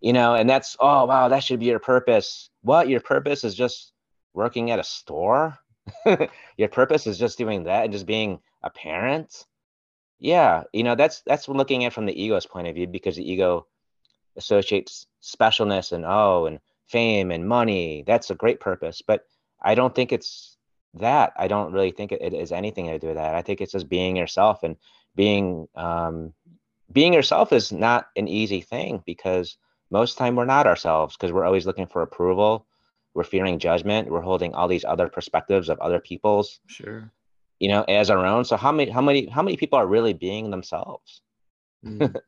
you 0.01 0.13
know 0.13 0.35
and 0.35 0.49
that's 0.49 0.77
oh 0.79 1.05
wow 1.05 1.27
that 1.27 1.43
should 1.43 1.59
be 1.59 1.65
your 1.65 1.79
purpose. 1.79 2.49
What? 2.61 2.87
Your 2.89 3.01
purpose 3.01 3.43
is 3.43 3.55
just 3.55 3.93
working 4.33 4.71
at 4.71 4.79
a 4.79 4.83
store? 4.83 5.57
Your 6.57 6.67
purpose 6.67 7.07
is 7.07 7.17
just 7.17 7.37
doing 7.37 7.63
that 7.63 7.85
and 7.85 7.93
just 7.93 8.05
being 8.05 8.39
a 8.63 8.69
parent? 8.69 9.45
Yeah 10.19 10.63
you 10.73 10.83
know 10.83 10.95
that's 10.95 11.21
that's 11.25 11.47
looking 11.47 11.85
at 11.85 11.93
from 11.93 12.05
the 12.05 12.21
ego's 12.21 12.45
point 12.45 12.67
of 12.67 12.75
view 12.75 12.87
because 12.87 13.15
the 13.17 13.29
ego 13.29 13.67
associates 14.37 15.07
specialness 15.21 15.91
and 15.91 16.05
oh 16.05 16.45
and 16.45 16.59
fame 16.87 17.31
and 17.31 17.47
money. 17.47 18.03
That's 18.07 18.29
a 18.29 18.35
great 18.35 18.59
purpose 18.59 19.01
but 19.05 19.25
i 19.63 19.73
don't 19.73 19.95
think 19.95 20.11
it's 20.11 20.57
that. 20.99 21.33
I 21.37 21.47
don't 21.47 21.71
really 21.71 21.91
think 21.91 22.11
it, 22.11 22.21
it 22.21 22.33
is 22.33 22.51
anything 22.51 22.87
to 22.87 22.99
do 22.99 23.07
with 23.07 23.17
that. 23.17 23.35
I 23.35 23.41
think 23.41 23.61
it's 23.61 23.71
just 23.71 23.89
being 23.89 24.15
yourself 24.15 24.63
and 24.63 24.75
being 25.15 25.67
um, 25.75 26.33
being 26.91 27.13
yourself 27.13 27.51
is 27.53 27.71
not 27.71 28.07
an 28.15 28.27
easy 28.27 28.61
thing 28.61 29.03
because 29.05 29.57
most 29.91 30.17
time 30.17 30.35
we're 30.35 30.45
not 30.45 30.67
ourselves 30.67 31.15
because 31.15 31.31
we're 31.31 31.45
always 31.45 31.65
looking 31.65 31.87
for 31.87 32.01
approval. 32.01 32.65
We're 33.13 33.23
fearing 33.23 33.59
judgment. 33.59 34.09
We're 34.09 34.21
holding 34.21 34.53
all 34.53 34.67
these 34.67 34.85
other 34.85 35.09
perspectives 35.09 35.69
of 35.69 35.79
other 35.79 35.99
people's 35.99 36.59
sure. 36.67 37.11
you 37.59 37.69
know 37.69 37.83
as 37.83 38.09
our 38.09 38.25
own. 38.25 38.45
So 38.45 38.57
how 38.57 38.71
many 38.71 38.91
how 38.91 39.01
many 39.01 39.27
how 39.27 39.41
many 39.41 39.57
people 39.57 39.79
are 39.79 39.87
really 39.87 40.13
being 40.13 40.51
themselves? 40.51 41.21
Mm 41.85 42.15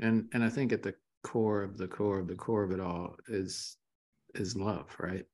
and 0.00 0.28
and 0.32 0.42
i 0.42 0.48
think 0.48 0.72
at 0.72 0.82
the 0.82 0.94
core 1.22 1.62
of 1.62 1.76
the 1.76 1.88
core 1.88 2.18
of 2.18 2.28
the 2.28 2.34
core 2.34 2.62
of 2.62 2.70
it 2.70 2.80
all 2.80 3.16
is 3.28 3.76
is 4.34 4.56
love 4.56 4.86
right? 4.98 5.24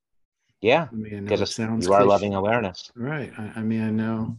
Yeah. 0.61 0.87
I 0.91 0.95
mean 0.95 1.23
because 1.23 1.41
it 1.41 1.47
sounds 1.47 1.85
you 1.85 1.93
are 1.93 1.99
cliche. 1.99 2.09
loving 2.09 2.33
awareness. 2.33 2.91
Right. 2.95 3.31
I, 3.37 3.53
I, 3.57 3.61
mean 3.61 3.83
i 3.83 3.91
know 3.91 4.37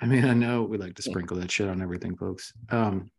i 0.00 0.06
mean 0.06 0.24
i 0.24 0.34
know 0.34 0.62
we 0.62 0.78
like 0.78 0.94
to 0.96 1.02
sprinkle 1.02 1.38
that 1.38 1.50
shit 1.50 1.68
on 1.68 1.82
everything 1.82 2.16
folks. 2.16 2.52
Um 2.70 3.10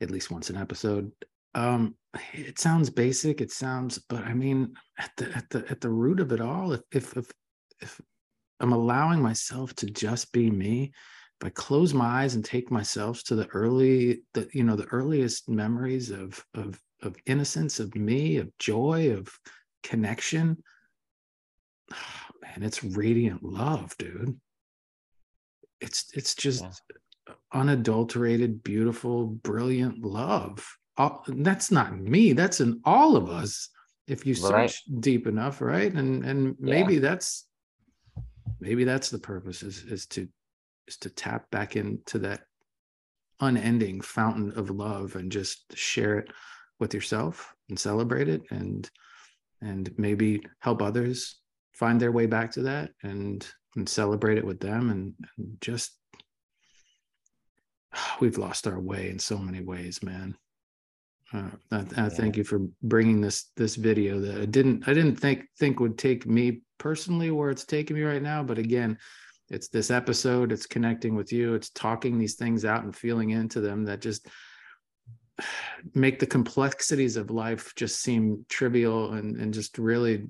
at 0.00 0.10
least 0.10 0.30
once 0.30 0.50
an 0.50 0.56
episode. 0.56 1.10
Um 1.54 1.94
it 2.32 2.58
sounds 2.58 2.90
basic 2.90 3.40
it 3.40 3.50
sounds 3.50 3.98
but 3.98 4.24
i 4.24 4.34
mean 4.34 4.74
at 4.98 5.10
the 5.16 5.36
at 5.36 5.48
the 5.50 5.64
at 5.70 5.80
the 5.80 5.90
root 5.90 6.20
of 6.20 6.32
it 6.32 6.40
all 6.40 6.72
if 6.72 6.82
if 6.92 7.16
if, 7.16 7.32
if 7.80 8.00
i'm 8.60 8.72
allowing 8.72 9.20
myself 9.20 9.74
to 9.74 9.86
just 9.86 10.32
be 10.32 10.48
me 10.48 10.92
if 11.44 11.48
I 11.48 11.50
close 11.50 11.92
my 11.92 12.22
eyes 12.22 12.34
and 12.36 12.44
take 12.44 12.70
myself 12.70 13.22
to 13.24 13.34
the 13.34 13.46
early, 13.48 14.22
the 14.32 14.48
you 14.54 14.64
know, 14.64 14.76
the 14.76 14.86
earliest 14.86 15.48
memories 15.48 16.10
of 16.10 16.42
of 16.54 16.80
of 17.02 17.16
innocence, 17.26 17.80
of 17.80 17.94
me, 17.94 18.38
of 18.38 18.56
joy, 18.58 19.12
of 19.12 19.28
connection, 19.82 20.62
oh, 21.92 21.96
man, 22.42 22.62
it's 22.62 22.82
radiant 22.82 23.42
love, 23.42 23.94
dude. 23.98 24.40
It's 25.82 26.06
it's 26.14 26.34
just 26.34 26.64
yeah. 26.64 27.34
unadulterated, 27.52 28.62
beautiful, 28.62 29.26
brilliant 29.26 30.02
love. 30.02 30.66
All, 30.96 31.24
that's 31.28 31.70
not 31.70 31.98
me. 31.98 32.32
That's 32.32 32.60
in 32.60 32.80
all 32.86 33.16
of 33.16 33.28
us. 33.28 33.68
If 34.06 34.24
you 34.24 34.34
search 34.34 34.52
right. 34.52 35.00
deep 35.00 35.26
enough, 35.26 35.60
right? 35.60 35.92
And 35.92 36.24
and 36.24 36.56
maybe 36.58 36.94
yeah. 36.94 37.00
that's 37.00 37.46
maybe 38.60 38.84
that's 38.84 39.10
the 39.10 39.18
purpose 39.18 39.62
is 39.62 39.82
is 39.82 40.06
to 40.06 40.26
is 40.88 40.96
to 40.98 41.10
tap 41.10 41.50
back 41.50 41.76
into 41.76 42.18
that 42.20 42.42
unending 43.40 44.00
fountain 44.00 44.52
of 44.56 44.70
love 44.70 45.16
and 45.16 45.32
just 45.32 45.76
share 45.76 46.18
it 46.18 46.28
with 46.78 46.94
yourself 46.94 47.54
and 47.68 47.78
celebrate 47.78 48.28
it 48.28 48.42
and 48.50 48.90
and 49.60 49.90
maybe 49.96 50.42
help 50.60 50.82
others 50.82 51.40
find 51.72 52.00
their 52.00 52.12
way 52.12 52.26
back 52.26 52.52
to 52.52 52.62
that 52.62 52.90
and 53.02 53.46
and 53.76 53.88
celebrate 53.88 54.38
it 54.38 54.44
with 54.44 54.60
them. 54.60 54.90
And, 54.90 55.14
and 55.36 55.56
just 55.60 55.96
we've 58.20 58.38
lost 58.38 58.66
our 58.66 58.80
way 58.80 59.10
in 59.10 59.18
so 59.18 59.38
many 59.38 59.60
ways 59.60 60.02
man. 60.02 60.36
Uh, 61.32 61.50
I, 61.72 61.76
I 61.76 61.84
yeah. 61.96 62.08
thank 62.10 62.36
you 62.36 62.44
for 62.44 62.60
bringing 62.82 63.20
this 63.20 63.50
this 63.56 63.76
video 63.76 64.20
that 64.20 64.40
I 64.40 64.44
didn't 64.44 64.86
I 64.86 64.94
didn't 64.94 65.16
think 65.16 65.46
think 65.58 65.80
would 65.80 65.98
take 65.98 66.26
me 66.26 66.62
personally 66.78 67.30
where 67.30 67.50
it's 67.50 67.64
taking 67.64 67.96
me 67.96 68.02
right 68.02 68.22
now. 68.22 68.42
But 68.42 68.58
again 68.58 68.98
it's 69.50 69.68
this 69.68 69.90
episode 69.90 70.52
it's 70.52 70.66
connecting 70.66 71.14
with 71.14 71.32
you 71.32 71.54
it's 71.54 71.70
talking 71.70 72.18
these 72.18 72.34
things 72.34 72.64
out 72.64 72.84
and 72.84 72.96
feeling 72.96 73.30
into 73.30 73.60
them 73.60 73.84
that 73.84 74.00
just 74.00 74.26
make 75.94 76.18
the 76.18 76.26
complexities 76.26 77.16
of 77.16 77.30
life 77.30 77.74
just 77.76 78.00
seem 78.00 78.44
trivial 78.48 79.12
and, 79.12 79.36
and 79.36 79.52
just 79.52 79.78
really 79.78 80.24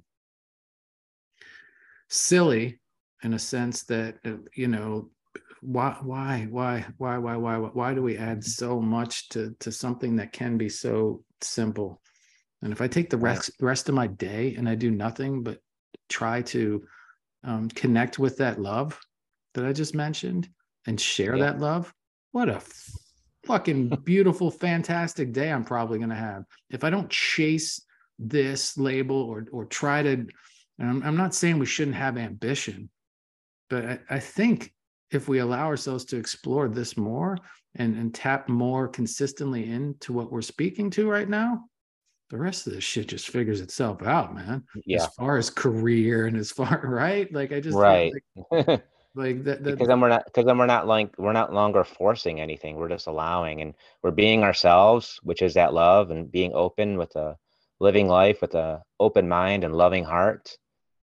silly 2.08 2.80
in 3.22 3.34
a 3.34 3.38
sense 3.38 3.84
that 3.84 4.16
uh, 4.24 4.32
you 4.54 4.68
know 4.68 5.10
why 5.60 5.96
why 6.02 6.46
why 6.50 6.84
why 6.98 7.16
why 7.16 7.36
why 7.36 7.56
why 7.56 7.94
do 7.94 8.02
we 8.02 8.18
add 8.18 8.44
so 8.44 8.80
much 8.80 9.30
to 9.30 9.56
to 9.60 9.72
something 9.72 10.16
that 10.16 10.32
can 10.32 10.58
be 10.58 10.68
so 10.68 11.24
simple? 11.40 12.02
And 12.62 12.72
if 12.72 12.82
i 12.82 12.86
take 12.86 13.08
the 13.08 13.16
rest 13.16 13.50
rest 13.60 13.88
of 13.88 13.94
my 13.94 14.06
day 14.06 14.54
and 14.56 14.68
i 14.68 14.74
do 14.74 14.90
nothing 14.90 15.42
but 15.42 15.58
try 16.08 16.42
to 16.42 16.84
um, 17.44 17.68
connect 17.70 18.18
with 18.18 18.36
that 18.38 18.60
love 18.60 18.98
that 19.54 19.64
i 19.64 19.72
just 19.72 19.94
mentioned 19.94 20.48
and 20.86 21.00
share 21.00 21.36
Yeah. 21.36 21.44
that 21.44 21.60
love 21.60 21.92
what 22.32 22.48
a 22.48 22.60
fucking 23.46 23.88
beautiful 24.04 24.50
fantastic 24.50 25.32
day 25.32 25.50
i'm 25.52 25.64
probably 25.64 25.98
going 25.98 26.10
to 26.10 26.16
have 26.16 26.44
if 26.70 26.84
i 26.84 26.90
don't 26.90 27.10
chase 27.10 27.80
this 28.18 28.76
label 28.78 29.16
or 29.16 29.46
or 29.52 29.64
try 29.64 30.02
to 30.02 30.26
and 30.78 30.90
I'm, 30.90 31.02
I'm 31.02 31.16
not 31.16 31.34
saying 31.34 31.58
we 31.58 31.66
shouldn't 31.66 31.96
have 31.96 32.16
ambition 32.16 32.88
but 33.70 33.84
I, 33.84 33.98
I 34.10 34.18
think 34.20 34.72
if 35.10 35.28
we 35.28 35.38
allow 35.38 35.66
ourselves 35.66 36.04
to 36.06 36.16
explore 36.16 36.68
this 36.68 36.96
more 36.96 37.38
and 37.76 37.96
and 37.96 38.14
tap 38.14 38.48
more 38.48 38.88
consistently 38.88 39.70
into 39.70 40.12
what 40.12 40.30
we're 40.32 40.42
speaking 40.42 40.90
to 40.90 41.08
right 41.08 41.28
now 41.28 41.64
the 42.34 42.40
rest 42.40 42.66
of 42.66 42.72
this 42.72 42.82
shit 42.82 43.06
just 43.06 43.28
figures 43.28 43.60
itself 43.60 44.02
out 44.02 44.34
man 44.34 44.64
Yeah. 44.84 45.04
as 45.04 45.06
far 45.14 45.36
as 45.38 45.50
career 45.50 46.26
and 46.26 46.36
as 46.36 46.50
far 46.50 46.80
right? 46.84 47.32
Like 47.32 47.52
i 47.52 47.60
just 47.60 47.78
Right. 47.78 48.12
like, 48.50 48.82
like 49.14 49.44
that, 49.44 49.62
that 49.62 49.70
because 49.70 49.86
then 49.86 50.00
we're 50.00 50.08
not 50.08 50.24
because 50.24 50.44
then 50.44 50.58
we're 50.58 50.66
not 50.66 50.88
like 50.88 51.16
we're 51.16 51.32
not 51.32 51.52
longer 51.52 51.84
forcing 51.84 52.40
anything 52.40 52.74
we're 52.74 52.88
just 52.88 53.06
allowing 53.06 53.60
and 53.62 53.74
we're 54.02 54.10
being 54.10 54.42
ourselves 54.42 55.20
which 55.22 55.42
is 55.42 55.54
that 55.54 55.72
love 55.72 56.10
and 56.10 56.32
being 56.32 56.52
open 56.54 56.98
with 56.98 57.14
a 57.14 57.36
living 57.78 58.08
life 58.08 58.40
with 58.40 58.56
a 58.56 58.82
open 58.98 59.28
mind 59.28 59.62
and 59.62 59.72
loving 59.72 60.02
heart 60.02 60.58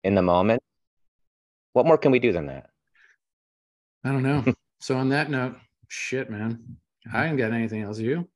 in 0.04 0.14
the 0.14 0.22
moment. 0.22 0.62
What 1.74 1.84
more 1.84 1.98
can 1.98 2.10
we 2.10 2.20
do 2.20 2.32
than 2.32 2.46
that? 2.46 2.70
I 4.02 4.12
don't 4.12 4.22
know. 4.22 4.44
So 4.80 4.96
on 4.96 5.08
that 5.10 5.28
note 5.28 5.56
shit 5.88 6.30
man. 6.30 6.78
I 7.12 7.26
ain't 7.26 7.36
got 7.36 7.52
anything 7.52 7.82
else. 7.82 7.98
You? 7.98 8.28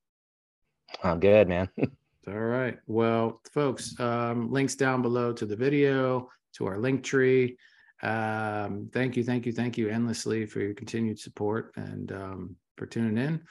Oh 1.05 1.17
good 1.17 1.49
man 1.49 1.71
All 2.29 2.35
right. 2.35 2.79
Well, 2.87 3.41
folks, 3.53 3.99
um, 3.99 4.51
links 4.51 4.77
down 4.77 5.03
below 5.03 5.33
to 5.33 5.45
the 5.45 5.57
video, 5.57 6.29
to 6.55 6.67
our 6.67 6.77
Linktree. 6.77 7.57
Um, 8.03 8.91
thank 8.93 9.17
you, 9.17 9.25
thank 9.25 9.47
you, 9.47 9.53
thank 9.53 9.77
you 9.77 9.89
endlessly 9.89 10.47
for 10.47 10.61
your 10.61 10.75
continued 10.75 11.19
support 11.19 11.73
and 11.77 12.13
um, 12.13 12.57
for 12.77 12.87
tuning 12.87 13.19
in. 13.19 13.43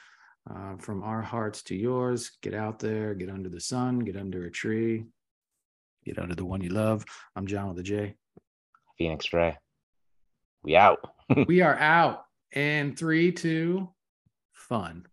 Uh, 0.50 0.76
from 0.76 1.02
our 1.02 1.22
hearts 1.22 1.62
to 1.62 1.76
yours, 1.76 2.32
get 2.42 2.54
out 2.54 2.78
there, 2.78 3.14
get 3.14 3.30
under 3.30 3.48
the 3.48 3.60
sun, 3.60 4.00
get 4.00 4.16
under 4.16 4.46
a 4.46 4.50
tree, 4.50 5.04
get 6.04 6.18
under 6.18 6.34
the 6.34 6.44
one 6.44 6.60
you 6.60 6.70
love. 6.70 7.04
I'm 7.36 7.46
John 7.46 7.68
with 7.68 7.76
the 7.76 7.82
J. 7.82 8.16
phoenix 8.98 9.32
ray 9.32 9.56
we 10.62 10.76
out 10.76 10.98
we 11.46 11.60
are 11.60 11.76
out. 11.76 12.24
And 12.54 12.98
three, 12.98 13.32
two, 13.32 13.88
fun. 14.52 15.06